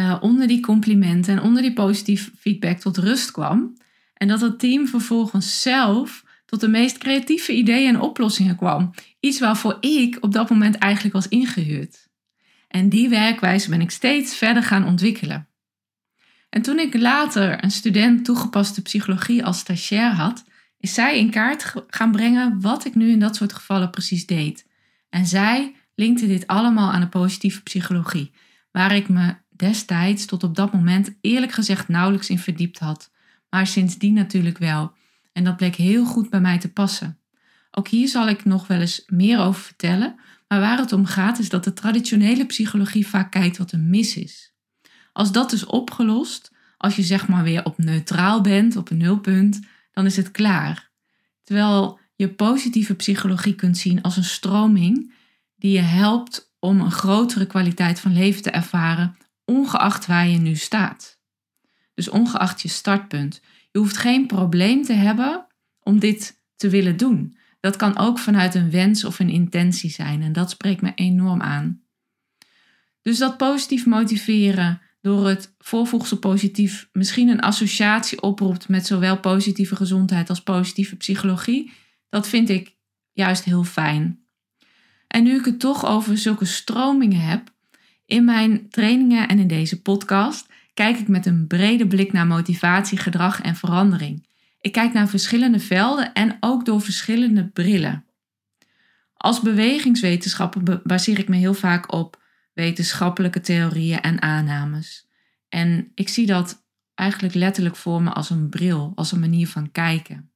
uh, 0.00 0.16
onder 0.20 0.46
die 0.46 0.60
complimenten 0.60 1.36
en 1.36 1.42
onder 1.42 1.62
die 1.62 1.72
positieve 1.72 2.30
feedback 2.38 2.78
tot 2.78 2.96
rust 2.96 3.30
kwam. 3.30 3.76
En 4.14 4.28
dat 4.28 4.40
het 4.40 4.58
team 4.58 4.86
vervolgens 4.86 5.62
zelf 5.62 6.24
tot 6.46 6.60
de 6.60 6.68
meest 6.68 6.98
creatieve 6.98 7.52
ideeën 7.52 7.88
en 7.94 8.00
oplossingen 8.00 8.56
kwam. 8.56 8.90
Iets 9.20 9.40
waarvoor 9.40 9.76
ik 9.80 10.16
op 10.20 10.32
dat 10.32 10.50
moment 10.50 10.76
eigenlijk 10.76 11.14
was 11.14 11.28
ingehuurd. 11.28 12.08
En 12.68 12.88
die 12.88 13.08
werkwijze 13.08 13.70
ben 13.70 13.80
ik 13.80 13.90
steeds 13.90 14.36
verder 14.36 14.62
gaan 14.62 14.86
ontwikkelen. 14.86 15.48
En 16.50 16.62
toen 16.62 16.78
ik 16.78 16.94
later 16.94 17.64
een 17.64 17.70
student 17.70 18.24
toegepaste 18.24 18.82
psychologie 18.82 19.44
als 19.44 19.58
stagiair 19.58 20.12
had, 20.12 20.44
is 20.78 20.94
zij 20.94 21.18
in 21.18 21.30
kaart 21.30 21.74
gaan 21.86 22.10
brengen 22.10 22.60
wat 22.60 22.84
ik 22.84 22.94
nu 22.94 23.10
in 23.10 23.20
dat 23.20 23.36
soort 23.36 23.52
gevallen 23.52 23.90
precies 23.90 24.26
deed. 24.26 24.66
En 25.08 25.26
zij 25.26 25.74
linkte 25.94 26.26
dit 26.26 26.46
allemaal 26.46 26.92
aan 26.92 27.00
de 27.00 27.08
positieve 27.08 27.62
psychologie, 27.62 28.32
waar 28.70 28.96
ik 28.96 29.08
me 29.08 29.34
destijds 29.60 30.24
tot 30.26 30.42
op 30.42 30.54
dat 30.54 30.72
moment 30.72 31.10
eerlijk 31.20 31.52
gezegd 31.52 31.88
nauwelijks 31.88 32.30
in 32.30 32.38
verdiept 32.38 32.78
had, 32.78 33.10
maar 33.50 33.66
sindsdien 33.66 34.14
natuurlijk 34.14 34.58
wel. 34.58 34.92
En 35.32 35.44
dat 35.44 35.56
bleek 35.56 35.74
heel 35.74 36.04
goed 36.04 36.30
bij 36.30 36.40
mij 36.40 36.58
te 36.58 36.72
passen. 36.72 37.18
Ook 37.70 37.88
hier 37.88 38.08
zal 38.08 38.28
ik 38.28 38.44
nog 38.44 38.66
wel 38.66 38.80
eens 38.80 39.02
meer 39.06 39.38
over 39.38 39.62
vertellen, 39.62 40.14
maar 40.48 40.60
waar 40.60 40.78
het 40.78 40.92
om 40.92 41.06
gaat 41.06 41.38
is 41.38 41.48
dat 41.48 41.64
de 41.64 41.72
traditionele 41.72 42.46
psychologie 42.46 43.06
vaak 43.06 43.30
kijkt 43.30 43.58
wat 43.58 43.72
er 43.72 43.78
mis 43.78 44.16
is. 44.16 44.52
Als 45.12 45.32
dat 45.32 45.52
is 45.52 45.64
opgelost, 45.64 46.52
als 46.76 46.96
je 46.96 47.02
zeg 47.02 47.28
maar 47.28 47.42
weer 47.42 47.64
op 47.64 47.78
neutraal 47.78 48.40
bent, 48.40 48.76
op 48.76 48.90
een 48.90 48.96
nulpunt, 48.96 49.60
dan 49.92 50.06
is 50.06 50.16
het 50.16 50.30
klaar. 50.30 50.90
Terwijl 51.42 51.98
je 52.16 52.28
positieve 52.28 52.94
psychologie 52.94 53.54
kunt 53.54 53.78
zien 53.78 54.02
als 54.02 54.16
een 54.16 54.24
stroming 54.24 55.14
die 55.56 55.72
je 55.72 55.80
helpt 55.80 56.52
om 56.58 56.80
een 56.80 56.90
grotere 56.90 57.46
kwaliteit 57.46 58.00
van 58.00 58.12
leven 58.12 58.42
te 58.42 58.50
ervaren, 58.50 59.16
ongeacht 59.50 60.06
waar 60.06 60.28
je 60.28 60.38
nu 60.38 60.54
staat. 60.54 61.20
Dus 61.94 62.08
ongeacht 62.08 62.62
je 62.62 62.68
startpunt. 62.68 63.40
Je 63.70 63.78
hoeft 63.78 63.96
geen 63.96 64.26
probleem 64.26 64.82
te 64.82 64.92
hebben 64.92 65.46
om 65.80 65.98
dit 65.98 66.42
te 66.56 66.68
willen 66.68 66.96
doen. 66.96 67.36
Dat 67.60 67.76
kan 67.76 67.98
ook 67.98 68.18
vanuit 68.18 68.54
een 68.54 68.70
wens 68.70 69.04
of 69.04 69.18
een 69.18 69.28
intentie 69.28 69.90
zijn 69.90 70.22
en 70.22 70.32
dat 70.32 70.50
spreekt 70.50 70.80
me 70.80 70.92
enorm 70.94 71.40
aan. 71.40 71.82
Dus 73.02 73.18
dat 73.18 73.36
positief 73.36 73.86
motiveren 73.86 74.80
door 75.00 75.28
het 75.28 75.54
voorvoegsel 75.58 76.18
positief 76.18 76.88
misschien 76.92 77.28
een 77.28 77.40
associatie 77.40 78.22
oproept 78.22 78.68
met 78.68 78.86
zowel 78.86 79.20
positieve 79.20 79.76
gezondheid 79.76 80.28
als 80.28 80.42
positieve 80.42 80.96
psychologie, 80.96 81.72
dat 82.08 82.28
vind 82.28 82.48
ik 82.48 82.76
juist 83.12 83.44
heel 83.44 83.64
fijn. 83.64 84.24
En 85.06 85.22
nu 85.22 85.38
ik 85.38 85.44
het 85.44 85.60
toch 85.60 85.86
over 85.86 86.18
zulke 86.18 86.44
stromingen 86.44 87.20
heb, 87.20 87.52
in 88.10 88.24
mijn 88.24 88.68
trainingen 88.70 89.28
en 89.28 89.38
in 89.38 89.46
deze 89.46 89.82
podcast 89.82 90.52
kijk 90.74 90.98
ik 90.98 91.08
met 91.08 91.26
een 91.26 91.46
brede 91.46 91.86
blik 91.86 92.12
naar 92.12 92.26
motivatie, 92.26 92.98
gedrag 92.98 93.40
en 93.40 93.56
verandering. 93.56 94.26
Ik 94.60 94.72
kijk 94.72 94.92
naar 94.92 95.08
verschillende 95.08 95.60
velden 95.60 96.12
en 96.12 96.36
ook 96.40 96.64
door 96.64 96.80
verschillende 96.80 97.48
brillen. 97.48 98.04
Als 99.14 99.40
bewegingswetenschapper 99.40 100.80
baseer 100.84 101.18
ik 101.18 101.28
me 101.28 101.36
heel 101.36 101.54
vaak 101.54 101.92
op 101.92 102.22
wetenschappelijke 102.52 103.40
theorieën 103.40 104.00
en 104.00 104.22
aannames. 104.22 105.08
En 105.48 105.92
ik 105.94 106.08
zie 106.08 106.26
dat 106.26 106.64
eigenlijk 106.94 107.34
letterlijk 107.34 107.76
voor 107.76 108.02
me 108.02 108.10
als 108.10 108.30
een 108.30 108.48
bril, 108.48 108.92
als 108.94 109.12
een 109.12 109.20
manier 109.20 109.48
van 109.48 109.72
kijken. 109.72 110.30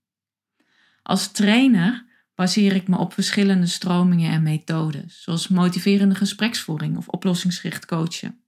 Als 1.02 1.32
trainer 1.32 2.04
baseer 2.34 2.74
ik 2.74 2.88
me 2.88 2.98
op 2.98 3.12
verschillende 3.12 3.66
stromingen 3.66 4.32
en 4.32 4.42
methodes, 4.42 5.22
zoals 5.22 5.48
motiverende 5.48 6.14
gespreksvoering 6.14 6.96
of 6.96 7.08
oplossingsgericht 7.08 7.86
coachen. 7.86 8.40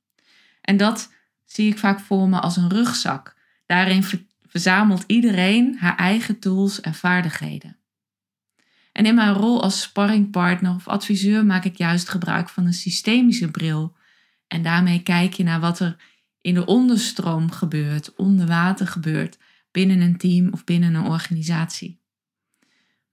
En 0.60 0.76
dat 0.76 1.12
zie 1.44 1.70
ik 1.70 1.78
vaak 1.78 2.00
voor 2.00 2.28
me 2.28 2.40
als 2.40 2.56
een 2.56 2.70
rugzak. 2.70 3.36
Daarin 3.66 4.04
verzamelt 4.46 5.04
iedereen 5.06 5.76
haar 5.78 5.96
eigen 5.96 6.38
tools 6.38 6.80
en 6.80 6.94
vaardigheden. 6.94 7.76
En 8.92 9.06
in 9.06 9.14
mijn 9.14 9.32
rol 9.32 9.62
als 9.62 9.82
sparringpartner 9.82 10.74
of 10.74 10.88
adviseur 10.88 11.46
maak 11.46 11.64
ik 11.64 11.76
juist 11.76 12.08
gebruik 12.08 12.48
van 12.48 12.66
een 12.66 12.72
systemische 12.72 13.50
bril. 13.50 13.96
En 14.46 14.62
daarmee 14.62 15.02
kijk 15.02 15.32
je 15.32 15.42
naar 15.42 15.60
wat 15.60 15.80
er 15.80 15.96
in 16.40 16.54
de 16.54 16.64
onderstroom 16.64 17.50
gebeurt, 17.50 18.14
onder 18.14 18.46
water 18.46 18.86
gebeurt, 18.86 19.38
binnen 19.70 20.00
een 20.00 20.16
team 20.16 20.52
of 20.52 20.64
binnen 20.64 20.94
een 20.94 21.06
organisatie. 21.06 22.00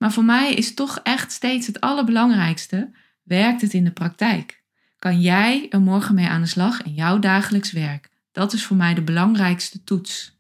Maar 0.03 0.11
voor 0.11 0.25
mij 0.25 0.53
is 0.53 0.73
toch 0.73 0.99
echt 1.03 1.31
steeds 1.31 1.67
het 1.67 1.81
allerbelangrijkste: 1.81 2.91
werkt 3.23 3.61
het 3.61 3.73
in 3.73 3.83
de 3.83 3.91
praktijk? 3.91 4.63
Kan 4.99 5.21
jij 5.21 5.69
er 5.69 5.81
morgen 5.81 6.15
mee 6.15 6.27
aan 6.27 6.41
de 6.41 6.47
slag 6.47 6.81
in 6.81 6.93
jouw 6.93 7.19
dagelijks 7.19 7.71
werk? 7.71 8.09
Dat 8.31 8.53
is 8.53 8.65
voor 8.65 8.77
mij 8.77 8.93
de 8.93 9.01
belangrijkste 9.01 9.83
toets. 9.83 10.39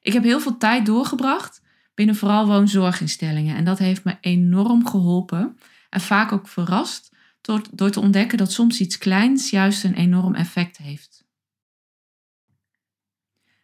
Ik 0.00 0.12
heb 0.12 0.22
heel 0.22 0.40
veel 0.40 0.56
tijd 0.56 0.86
doorgebracht 0.86 1.62
binnen 1.94 2.16
vooral 2.16 2.46
woonzorginstellingen 2.46 3.56
en 3.56 3.64
dat 3.64 3.78
heeft 3.78 4.04
me 4.04 4.16
enorm 4.20 4.86
geholpen 4.86 5.58
en 5.90 6.00
vaak 6.00 6.32
ook 6.32 6.48
verrast 6.48 7.12
door, 7.40 7.62
door 7.72 7.90
te 7.90 8.00
ontdekken 8.00 8.38
dat 8.38 8.52
soms 8.52 8.80
iets 8.80 8.98
kleins 8.98 9.50
juist 9.50 9.84
een 9.84 9.94
enorm 9.94 10.34
effect 10.34 10.76
heeft. 10.76 11.24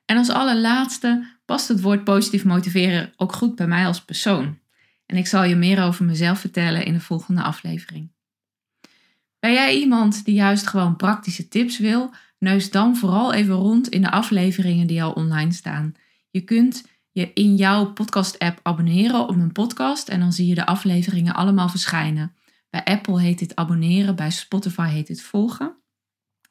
En 0.05 0.17
als 0.17 0.31
allerlaatste 0.31 1.27
past 1.45 1.69
het 1.69 1.81
woord 1.81 2.05
positief 2.05 2.45
motiveren 2.45 3.13
ook 3.17 3.33
goed 3.33 3.55
bij 3.55 3.67
mij 3.67 3.87
als 3.87 4.05
persoon. 4.05 4.65
En 5.07 5.17
ik 5.17 5.27
zal 5.27 5.45
je 5.45 5.57
meer 5.57 5.83
over 5.83 6.05
mezelf 6.05 6.39
vertellen 6.39 6.85
in 6.85 6.93
de 6.93 7.01
volgende 7.01 7.43
aflevering. 7.43 8.11
Ben 9.39 9.53
jij 9.53 9.77
iemand 9.77 10.25
die 10.25 10.35
juist 10.35 10.67
gewoon 10.67 10.97
praktische 10.97 11.49
tips 11.49 11.79
wil? 11.79 12.15
Neus 12.39 12.71
dan 12.71 12.97
vooral 12.97 13.33
even 13.33 13.55
rond 13.55 13.89
in 13.89 14.03
de 14.03 14.11
afleveringen 14.11 14.87
die 14.87 15.03
al 15.03 15.13
online 15.13 15.53
staan. 15.53 15.95
Je 16.31 16.41
kunt 16.41 16.89
je 17.11 17.33
in 17.33 17.57
jouw 17.57 17.93
podcast-app 17.93 18.61
abonneren 18.63 19.29
op 19.29 19.37
mijn 19.37 19.53
podcast 19.53 20.09
en 20.09 20.21
dan 20.21 20.33
zie 20.33 20.47
je 20.47 20.55
de 20.55 20.67
afleveringen 20.67 21.35
allemaal 21.35 21.69
verschijnen. 21.69 22.35
Bij 22.71 22.85
Apple 22.85 23.21
heet 23.21 23.39
dit 23.39 23.57
abonneren, 23.57 24.17
bij 24.17 24.31
Spotify 24.31 24.89
heet 24.89 25.07
dit 25.07 25.23
volgen. 25.23 25.77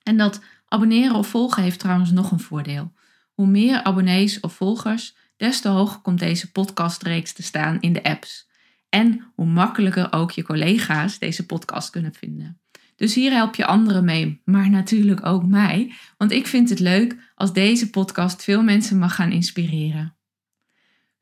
En 0.03 0.17
dat 0.17 0.41
abonneren 0.67 1.15
of 1.15 1.27
volgen 1.27 1.63
heeft 1.63 1.79
trouwens 1.79 2.11
nog 2.11 2.31
een 2.31 2.39
voordeel. 2.39 2.93
Hoe 3.33 3.47
meer 3.47 3.83
abonnees 3.83 4.39
of 4.39 4.53
volgers, 4.53 5.15
des 5.37 5.61
te 5.61 5.67
hoger 5.67 5.99
komt 5.99 6.19
deze 6.19 6.51
podcastreeks 6.51 7.33
te 7.33 7.43
staan 7.43 7.77
in 7.79 7.93
de 7.93 8.03
apps. 8.03 8.47
En 8.89 9.31
hoe 9.35 9.45
makkelijker 9.45 10.13
ook 10.13 10.31
je 10.31 10.43
collega's 10.43 11.19
deze 11.19 11.45
podcast 11.45 11.89
kunnen 11.89 12.13
vinden. 12.13 12.59
Dus 12.95 13.15
hier 13.15 13.31
help 13.31 13.55
je 13.55 13.65
anderen 13.65 14.05
mee, 14.05 14.41
maar 14.45 14.69
natuurlijk 14.69 15.25
ook 15.25 15.45
mij, 15.45 15.93
want 16.17 16.31
ik 16.31 16.47
vind 16.47 16.69
het 16.69 16.79
leuk 16.79 17.15
als 17.35 17.53
deze 17.53 17.89
podcast 17.89 18.43
veel 18.43 18.63
mensen 18.63 18.97
mag 18.97 19.15
gaan 19.15 19.31
inspireren. 19.31 20.15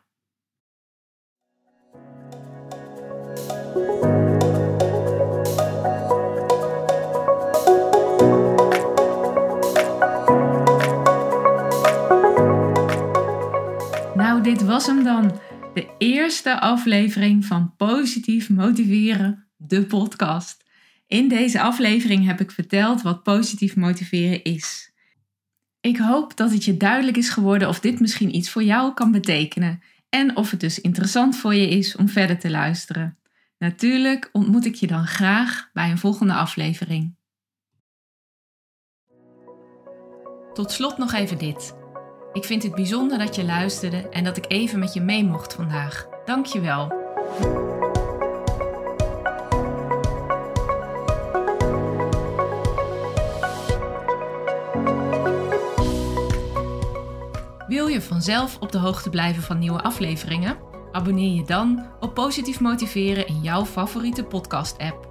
dit 14.51 14.63
was 14.63 14.85
hem 14.85 15.03
dan. 15.03 15.39
De 15.73 15.89
eerste 15.97 16.59
aflevering 16.59 17.45
van 17.45 17.75
Positief 17.75 18.49
Motiveren, 18.49 19.47
de 19.57 19.85
podcast. 19.85 20.63
In 21.07 21.27
deze 21.27 21.61
aflevering 21.61 22.25
heb 22.25 22.39
ik 22.39 22.51
verteld 22.51 23.01
wat 23.01 23.23
positief 23.23 23.75
motiveren 23.75 24.43
is. 24.43 24.91
Ik 25.81 25.97
hoop 25.97 26.37
dat 26.37 26.51
het 26.51 26.65
je 26.65 26.77
duidelijk 26.77 27.17
is 27.17 27.29
geworden 27.29 27.67
of 27.67 27.79
dit 27.79 27.99
misschien 27.99 28.35
iets 28.35 28.49
voor 28.49 28.63
jou 28.63 28.93
kan 28.93 29.11
betekenen 29.11 29.81
en 30.09 30.35
of 30.35 30.51
het 30.51 30.59
dus 30.59 30.81
interessant 30.81 31.37
voor 31.37 31.55
je 31.55 31.69
is 31.69 31.95
om 31.95 32.09
verder 32.09 32.39
te 32.39 32.49
luisteren. 32.49 33.17
Natuurlijk 33.57 34.29
ontmoet 34.31 34.65
ik 34.65 34.75
je 34.75 34.87
dan 34.87 35.07
graag 35.07 35.69
bij 35.73 35.91
een 35.91 35.97
volgende 35.97 36.33
aflevering. 36.33 37.15
Tot 40.53 40.71
slot 40.71 40.97
nog 40.97 41.13
even 41.13 41.37
dit. 41.37 41.79
Ik 42.33 42.45
vind 42.45 42.63
het 42.63 42.75
bijzonder 42.75 43.17
dat 43.17 43.35
je 43.35 43.45
luisterde 43.45 44.09
en 44.09 44.23
dat 44.23 44.37
ik 44.37 44.45
even 44.47 44.79
met 44.79 44.93
je 44.93 45.01
mee 45.01 45.23
mocht 45.23 45.53
vandaag. 45.53 46.07
Dank 46.25 46.45
je 46.45 46.59
wel. 46.59 46.87
Wil 57.67 57.87
je 57.87 58.01
vanzelf 58.01 58.57
op 58.59 58.71
de 58.71 58.77
hoogte 58.77 59.09
blijven 59.09 59.43
van 59.43 59.59
nieuwe 59.59 59.81
afleveringen? 59.81 60.57
Abonneer 60.91 61.35
je 61.35 61.43
dan 61.43 61.85
op 61.99 62.13
Positief 62.13 62.59
Motiveren 62.59 63.27
in 63.27 63.41
jouw 63.41 63.65
favoriete 63.65 64.23
podcast-app. 64.23 65.10